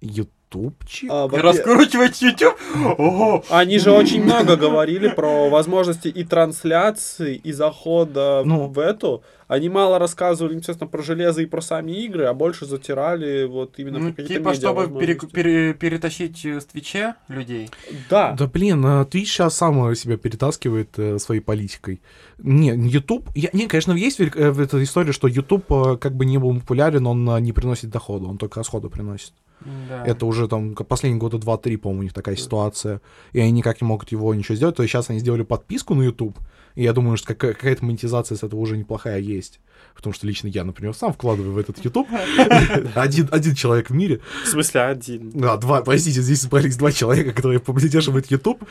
[0.00, 1.10] Ютубчик?
[1.10, 2.54] А, во-пе- Раскручивать YouTube?
[2.98, 3.44] Ого!
[3.50, 8.66] Они же очень много говорили про возможности и трансляции, и захода Ну.
[8.68, 9.22] в эту.
[9.46, 13.98] Они мало рассказывали, естественно, про железо и про сами игры, а больше затирали вот именно
[13.98, 17.70] Ну, про какие-то типа, чтобы пере- пере- перетащить э, с Твича людей.
[18.10, 18.32] Да.
[18.38, 22.00] Да блин, а Twitch сейчас сам себя перетаскивает э, своей политикой.
[22.38, 23.28] Не, YouTube...
[23.34, 26.54] Я, не, конечно, есть велик- э, эта история, что YouTube э, как бы не был
[26.60, 29.32] популярен, он э, не приносит дохода, он только расходы приносит.
[29.60, 30.04] Да.
[30.06, 33.00] Это уже там последние года 2-3, по-моему, у них такая ситуация.
[33.32, 34.76] И они никак не могут его ничего сделать.
[34.76, 36.38] То есть сейчас они сделали подписку на YouTube.
[36.74, 39.58] И я думаю, что какая- какая-то монетизация с этого уже неплохая есть.
[39.96, 42.06] Потому что лично я, например, сам вкладываю в этот YouTube.
[42.94, 44.20] Один, один человек в мире.
[44.44, 45.30] В смысле, один.
[45.30, 48.62] Да, два, простите, здесь собрались два человека, которые поддерживают YouTube.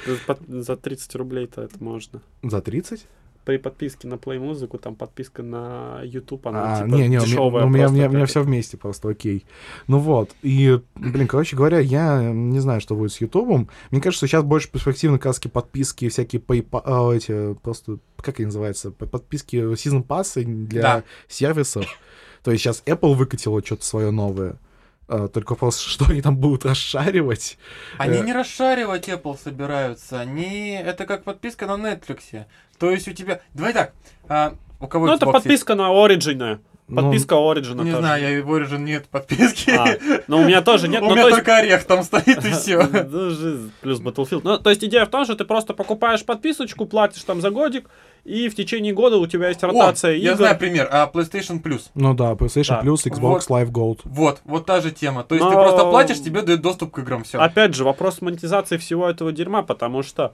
[0.48, 2.22] За 30 рублей-то это можно.
[2.44, 3.06] За 30?
[3.48, 7.64] При подписке на Play музыку, там подписка на YouTube, она А, типа не, не, дешевая.
[7.64, 9.46] у меня, у меня, у меня все вместе просто, окей.
[9.88, 13.70] Ну вот, и, блин, короче говоря, я не знаю, что будет с Ютубом.
[13.90, 18.92] Мне кажется, сейчас больше перспективны каски подписки, всякие PayPal, а, эти, просто, как они называются,
[18.92, 21.04] подписки, сезон пассы для Да.
[21.30, 21.86] сервисов.
[22.44, 24.58] То есть сейчас Apple выкатила что-то свое новое.
[25.08, 27.58] А, только вопрос, что они там будут расшаривать.
[27.98, 28.24] Они Э.
[28.24, 30.72] не расшаривать Apple собираются, они...
[30.74, 32.46] Это как подписка на Netflix.
[32.78, 33.42] То есть у тебя...
[33.54, 33.94] Давай так,
[34.28, 36.60] а, у кого Ну, это подписка на Origin.
[36.90, 37.58] Ну, Подписка Origin.
[37.58, 37.84] есть?
[37.84, 37.98] Не тоже.
[37.98, 39.72] знаю, я в Origin нет подписки.
[39.72, 41.02] А, ну, у меня тоже нет.
[41.02, 42.78] У ну, меня есть- только орех там стоит и все.
[43.82, 44.42] Плюс Battlefield.
[44.44, 47.90] Ну, то есть идея в том, что ты просто покупаешь подписочку, платишь там за годик,
[48.24, 50.38] и в течение года у тебя есть ротация я игр.
[50.38, 50.88] знаю пример.
[50.90, 51.84] А PlayStation Plus.
[51.94, 52.82] Ну да, PlayStation Да.
[52.82, 53.48] Plus, Xbox Вот.
[53.50, 54.00] Live Gold.
[54.06, 55.24] Вот, вот та же тема.
[55.24, 57.38] То есть ты просто платишь, тебе дают доступ к играм, все.
[57.38, 60.34] Опять же, вопрос монетизации всего этого дерьма, потому что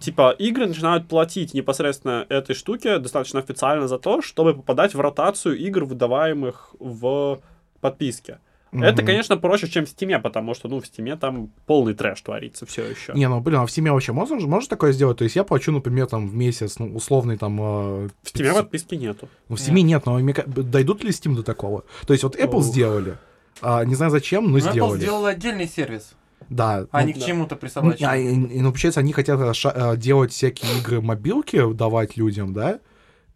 [0.00, 5.56] типа игры начинают платить непосредственно этой штуке достаточно официально за то, чтобы попадать в ротацию
[5.58, 7.40] игр, выдаваемых в
[7.80, 8.38] подписке.
[8.74, 9.06] Это, Мгм.
[9.06, 12.82] конечно, проще, чем в Стиме, потому что, ну, в Стиме там полный трэш творится все
[12.86, 13.12] еще.
[13.12, 15.18] Не, ну блин, а в Steam вообще можно, же- можно такое сделать?
[15.18, 17.60] То есть я плачу, например, там в месяц, ну, условный там...
[17.60, 18.62] э, В Стиме 500.
[18.62, 19.28] подписки нету.
[19.50, 21.84] Ну, в Steam нет, но мне дойдут ли Steam до такого?
[22.06, 22.64] То есть вот Apple Ух.
[22.64, 23.18] сделали,
[23.60, 24.98] а, не знаю зачем, но Ну, Apple сделали.
[25.00, 26.14] сделала отдельный сервис,
[26.48, 26.86] Да.
[26.90, 28.02] а ну, не к чему-то ну, присобачить.
[28.02, 32.80] а, ну, получается, они хотят э, делать всякие игры мобилки, давать людям, да?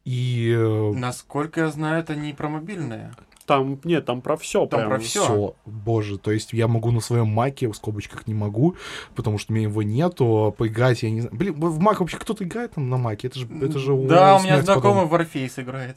[0.05, 0.55] И...
[0.57, 3.13] э, Насколько я знаю, это не про мобильные.
[3.47, 4.67] Там, нет, там про все.
[4.67, 5.25] Там про всё.
[5.25, 5.55] всё.
[5.65, 8.77] Боже, то есть я могу на своем маке, в скобочках не могу,
[9.15, 11.37] потому что у меня его нету, поиграть я не знаю.
[11.37, 13.29] Блин, в мак вообще кто-то играет там на маке?
[13.29, 15.97] Это же, это же Да, у меня смерть знакомый в Warface играет.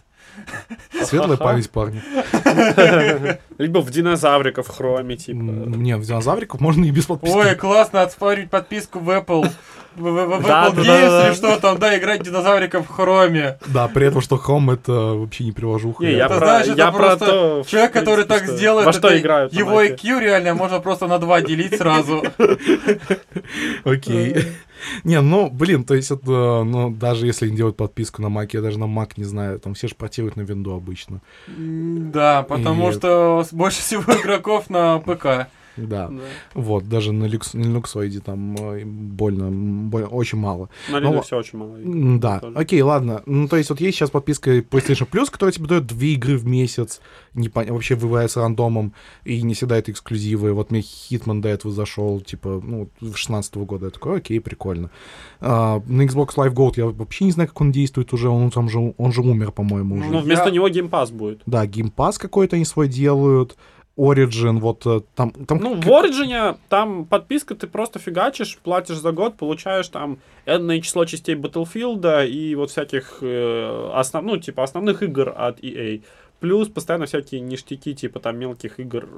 [1.04, 2.02] Светлая память, парни.
[3.58, 5.38] Либо в динозавриков в хроме, типа.
[5.38, 7.36] Не, в динозавриков можно и без подписки.
[7.36, 9.50] Ой, классно, отспарить подписку в Apple.
[9.96, 11.28] В, в- в- в Да, Apple да, Games да, да.
[11.28, 13.58] или что там, да, играть динозавриков в хроме.
[13.68, 16.04] Да, при этом, что Chrome это вообще не приложуха.
[16.06, 18.94] Не, я Это про, знаешь, это про просто то, Человек, который так что- сделает, Во
[18.94, 19.82] что это играют его.
[19.84, 22.24] IQ реально можно просто на два делить сразу.
[23.84, 24.36] Окей.
[25.04, 28.62] Не, ну, блин, то есть это, ну, даже если они делают подписку на Mac, я
[28.62, 31.22] даже на Mac не знаю, там все же противят на винду обычно.
[31.48, 35.48] Да, потому И- что больше всего игроков на ПК.
[35.88, 36.12] Да.
[36.54, 40.70] Вот, даже на, на люксоиде там э, больно, очень мало.
[40.90, 41.78] На Linux очень мало.
[42.20, 42.58] Да, Тоже.
[42.58, 43.22] окей, ладно.
[43.26, 46.46] Ну, то есть вот есть сейчас подписка PlayStation Plus, которая тебе дает две игры в
[46.46, 47.02] месяц,
[47.36, 50.54] непон- вообще выбирается рандомом, и не всегда это эксклюзивы.
[50.54, 53.86] Вот мне Hitman до этого зашел, типа, ну, в 16 года.
[53.88, 54.90] Я такой, окей, прикольно.
[55.42, 58.70] А, на Xbox Live Gold я вообще не знаю, как он действует уже, он там
[58.70, 60.10] же, он же умер, по-моему, уже.
[60.10, 61.42] Ну, вместо Я- него Game Pass будет.
[61.46, 63.58] Да, Game Pass какой-то они свой делают,
[64.00, 65.32] Origin, вот э, там...
[65.32, 70.80] там Ну, в Origin там подписка, ты просто фигачишь, платишь за год, получаешь там энное
[70.80, 76.02] число частей Battlefield и вот всяких, э, основ, ну, типа, основных игр от EA.
[76.40, 79.10] Плюс постоянно всякие ништяки, типа там мелких игр,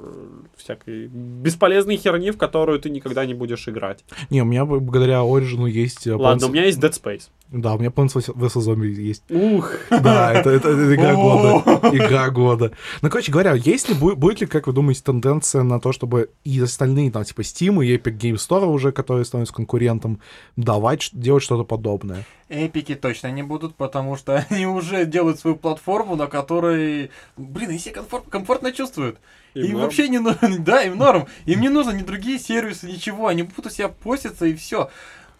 [0.56, 4.04] всякой бесполезной херни, в которую ты никогда не будешь играть.
[4.30, 6.08] Не, у меня благодаря Origin есть...
[6.08, 7.28] э, Ладно, у меня есть Dead Space.
[7.52, 8.34] Да, у меня Plants vs.
[8.34, 9.22] Zombie есть.
[9.30, 11.88] Ух, Да, это, это- это игра года.
[11.94, 12.72] Игра года.
[13.02, 16.30] Ну, короче говоря, есть ли, бу- будет ли, как вы думаете, тенденция на то, чтобы
[16.44, 20.18] и остальные, там, типа Steam и Epic Game Store уже, которые становятся конкурентом,
[20.56, 22.24] давать, делать что-то подобное?
[22.48, 27.78] Эпики точно не будут, потому что они уже делают свою платформу, на которой, блин, они
[27.78, 29.18] себя комфорт- комфортно чувствуют.
[29.54, 29.82] Им им норм.
[29.84, 31.26] вообще не нужно, да, им норм.
[31.44, 33.26] Им не нужно ни другие сервисы, ничего.
[33.26, 34.88] Они будут у себя поститься и все.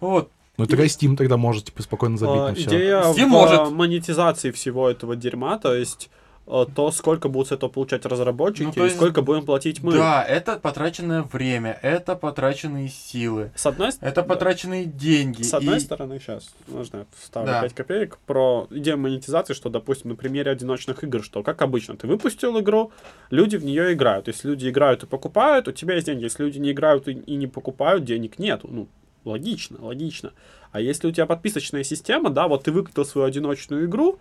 [0.01, 0.31] Вот.
[0.59, 2.64] Ну, тогда Steam тогда может, типа, спокойно забить А, на все.
[2.66, 3.70] Идея Steam в может.
[3.72, 6.11] монетизации всего этого дерьма, то есть
[6.44, 9.80] а, то, сколько будут с этого получать разработчики, Ну, то и есть- сколько будем платить
[9.80, 9.92] мы.
[9.92, 15.42] Да, это потраченное время, это потраченные силы, С одной, с- это потраченные деньги.
[15.42, 17.61] с одной и- стороны, сейчас, можно я вставлю Да.
[17.62, 22.09] 5 копеек, про идею монетизации, что, допустим, на примере одиночных игр, что, как обычно, ты
[22.09, 22.90] выпустил игру,
[23.30, 24.26] люди в нее играют.
[24.26, 26.24] Если люди играют и покупают, у тебя есть деньги.
[26.24, 28.66] Если люди не играют и, и не покупают, денег нету.
[28.68, 28.88] Ну,
[29.25, 30.33] логично, логично.
[30.70, 34.18] А если у тебя подписочная система, да, вот ты выкатил свою одиночную игру,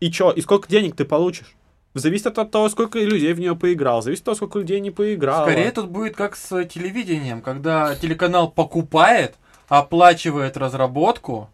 [0.00, 1.54] и чё, и сколько денег ты получишь?
[1.94, 5.46] Зависит от того, сколько людей в нее поиграл, зависит от того, сколько людей не поиграло.
[5.46, 9.34] Скорее тут будет как с телевидением, когда телеканал покупает,
[9.68, 11.48] оплачивает разработку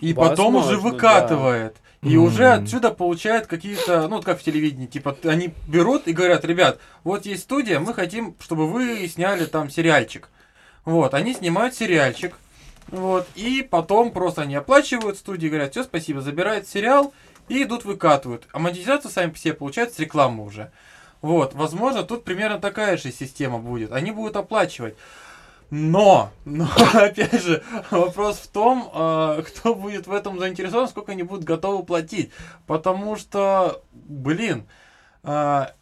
[0.00, 1.76] и потом уже Возможно, выкатывает.
[2.02, 2.22] И М.
[2.22, 7.26] уже отсюда получает какие-то, ну, как в телевидении, типа, они берут и говорят, ребят, вот
[7.26, 10.28] есть студия, мы хотим, чтобы вы сняли там сериальчик.
[10.88, 12.34] Вот, они снимают сериальчик,
[12.86, 17.12] вот, и потом просто они оплачивают студии, говорят, все, спасибо, забирают сериал
[17.46, 18.48] и идут выкатывают.
[18.52, 20.72] А монетизацию сами себе получают с рекламы уже.
[21.20, 23.92] Вот, возможно, тут примерно такая же система будет.
[23.92, 24.96] Они будут оплачивать.
[25.68, 31.22] Но, но, опять же, вопрос в том, а, кто будет в этом заинтересован, сколько они
[31.22, 32.30] будут готовы платить.
[32.66, 34.66] Потому что, блин,
[35.22, 35.74] а,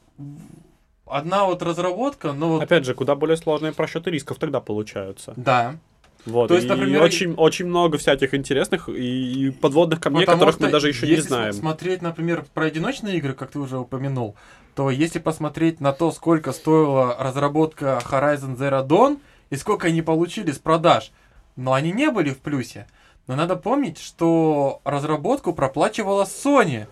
[1.07, 5.33] одна вот разработка, ну вот, Опять же, куда более сложные просчеты рисков тогда получаются.
[5.37, 5.77] да.
[6.25, 10.71] Вот, То есть, и например, очень, очень много всяких интересных и подводных камней, которых мы
[10.71, 11.53] даже еще не если знаем.
[11.53, 14.35] смотреть, например, про одиночные игры, как ты уже упомянул,
[14.75, 20.51] то если посмотреть на то, сколько стоила разработка Horizon Zero Dawn и сколько они получили
[20.51, 21.13] с продаж,
[21.55, 22.89] но они не были в плюсе.
[23.29, 26.89] Но надо помнить, что разработку проплачивала Sony.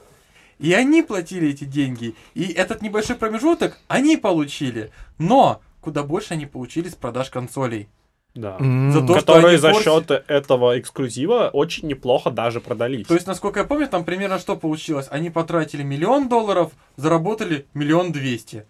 [0.65, 2.15] И они платили эти деньги.
[2.33, 4.91] И этот небольшой промежуток они получили.
[5.19, 7.89] Но куда больше они получили с продаж консолей.
[8.35, 8.57] Да.
[8.59, 13.07] За то, Которые за форси- счет этого эксклюзива очень неплохо даже продались.
[13.07, 15.07] То есть, насколько я помню, там примерно что получилось?
[15.11, 18.65] Они потратили миллион долларов, заработали миллион двести.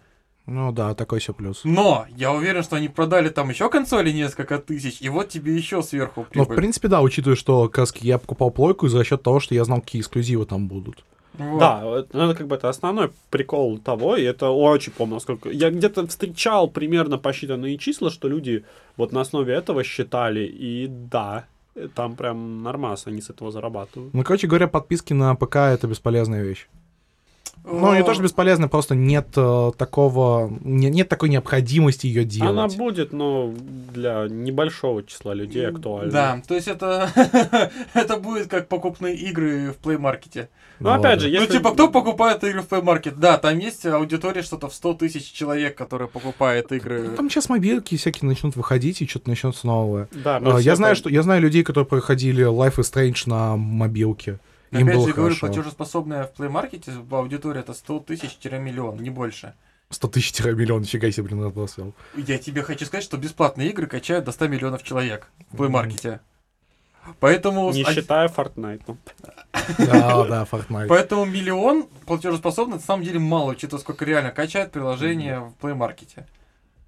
[0.47, 1.61] Ну да, такой все плюс.
[1.63, 5.81] Но я уверен, что они продали там еще консоли несколько тысяч, и вот тебе еще
[5.81, 9.55] сверху Но, в принципе, да, учитывая, что как я покупал плойку за счет того, что
[9.55, 11.05] я знал, какие эксклюзивы там будут.
[11.37, 11.59] Вот.
[11.59, 11.81] Да,
[12.13, 15.49] ну, это как бы это основной прикол того, и это очень помню, насколько...
[15.49, 18.63] Я где-то встречал примерно посчитанные числа, что люди
[18.97, 21.45] вот на основе этого считали, и да,
[21.93, 24.13] там прям нормас они с этого зарабатывают.
[24.13, 26.67] Ну, короче говоря, подписки на ПК— это бесполезная вещь.
[27.63, 30.51] Ну, не О, то, что бесполезно, просто нет э, такого...
[30.63, 32.51] не- нет такой необходимости ее делать.
[32.51, 33.51] Она будет, но
[33.93, 36.11] для небольшого числа людей актуальна.
[36.11, 37.09] Да, то есть это
[37.93, 40.47] это будет как покупные игры в Play Market.
[40.79, 41.19] Но опять ладно.
[41.21, 41.47] же, если...
[41.47, 43.15] Ну, типа, кто покупает игры в Play Market?
[43.17, 47.07] Да, там есть аудитория что-то в 100 тысяч человек, которые покупают игры.
[47.09, 50.07] Ну, Там сейчас мобилки всякие начнут выходить, и что-то начнется новое.
[50.11, 53.23] Да, А, все Я знаю, пон- что я знаю людей, которые проходили Life is Strange
[53.27, 54.39] на мобилке.
[54.71, 55.47] Им Опять было же, говорю, хорошо.
[55.53, 59.53] платежеспособная в Play Market аудитория это 100 тысяч-миллион, не больше.
[59.89, 61.93] 100 тысяч миллион, нифига себе, блин, отбросил.
[62.15, 66.19] Я тебе хочу сказать, что бесплатные игры качают до 100 миллионов человек в Play Market.
[67.19, 68.81] Поэтому, Не считая Fortnite.
[68.87, 68.97] ну.
[69.77, 70.87] Да, да, Fortnite.
[70.87, 76.25] поэтому миллион платежеспособный на самом деле мало, учитывая, сколько реально качает приложение в Play Market.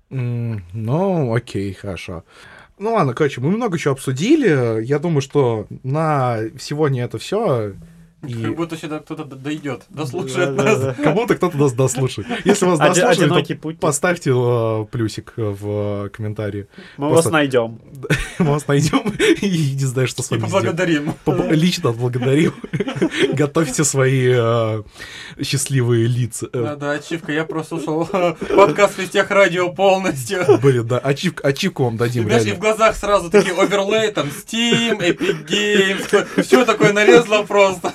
[0.10, 2.24] Ну, окей, хорошо.
[2.80, 4.84] Ну ладно, короче, мы много чего обсудили.
[4.84, 7.74] Я думаю, что на сегодня это все.
[8.26, 10.80] И Как будто сюда кто-то дойдет, дослушает нас.
[10.80, 11.04] Да-да-да.
[11.04, 12.28] как будто кто-то нас дослушает.
[12.46, 13.80] Если вас дослушали, то путь.
[13.80, 16.68] поставьте э, плюсик э, в э, комментарии.
[16.98, 17.80] Мы просто- вас найдем.
[18.40, 19.08] Мы вас найдем
[19.42, 21.14] и не знаю, что с вами поблагодарим.
[21.26, 22.56] Поб- Лично отблагодарим.
[23.34, 24.84] Готовьте свои э,
[25.44, 26.50] счастливые лица.
[26.52, 30.44] Да-да, ачивка, я прослушал подкаст Вестех Радио полностью.
[30.60, 35.00] Блин, да, ачивку, ачивку вам дадим, знаешь, и в глазах сразу такие оверлей, там, Steam,
[35.00, 37.94] Epic Games, все такое налезло просто.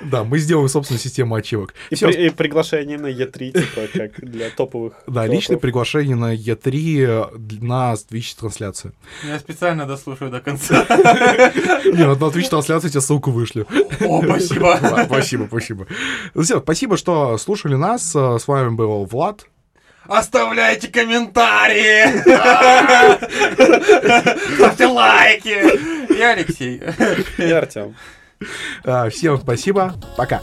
[0.00, 1.74] Да, мы сделаем собственную систему ачивок.
[1.90, 4.94] И, приглашение на Е3, типа, как для топовых.
[5.06, 8.92] Да, личное приглашение на Е3 на Twitch-трансляцию.
[9.24, 10.84] Я специально дослушаю до конца.
[11.84, 13.66] Не, ну на Twitch-трансляцию тебе ссылку вышлю.
[14.00, 14.78] О, спасибо.
[15.06, 15.86] Спасибо, спасибо.
[16.34, 18.14] Ну все, спасибо, что слушали нас.
[18.14, 19.46] Э, С вами был Влад.
[20.06, 22.20] Оставляйте комментарии!
[24.56, 26.12] Ставьте лайки!
[26.12, 26.82] И Алексей.
[27.38, 27.94] И Артем.
[28.84, 29.94] Э, Всем спасибо.
[30.16, 30.40] Пока.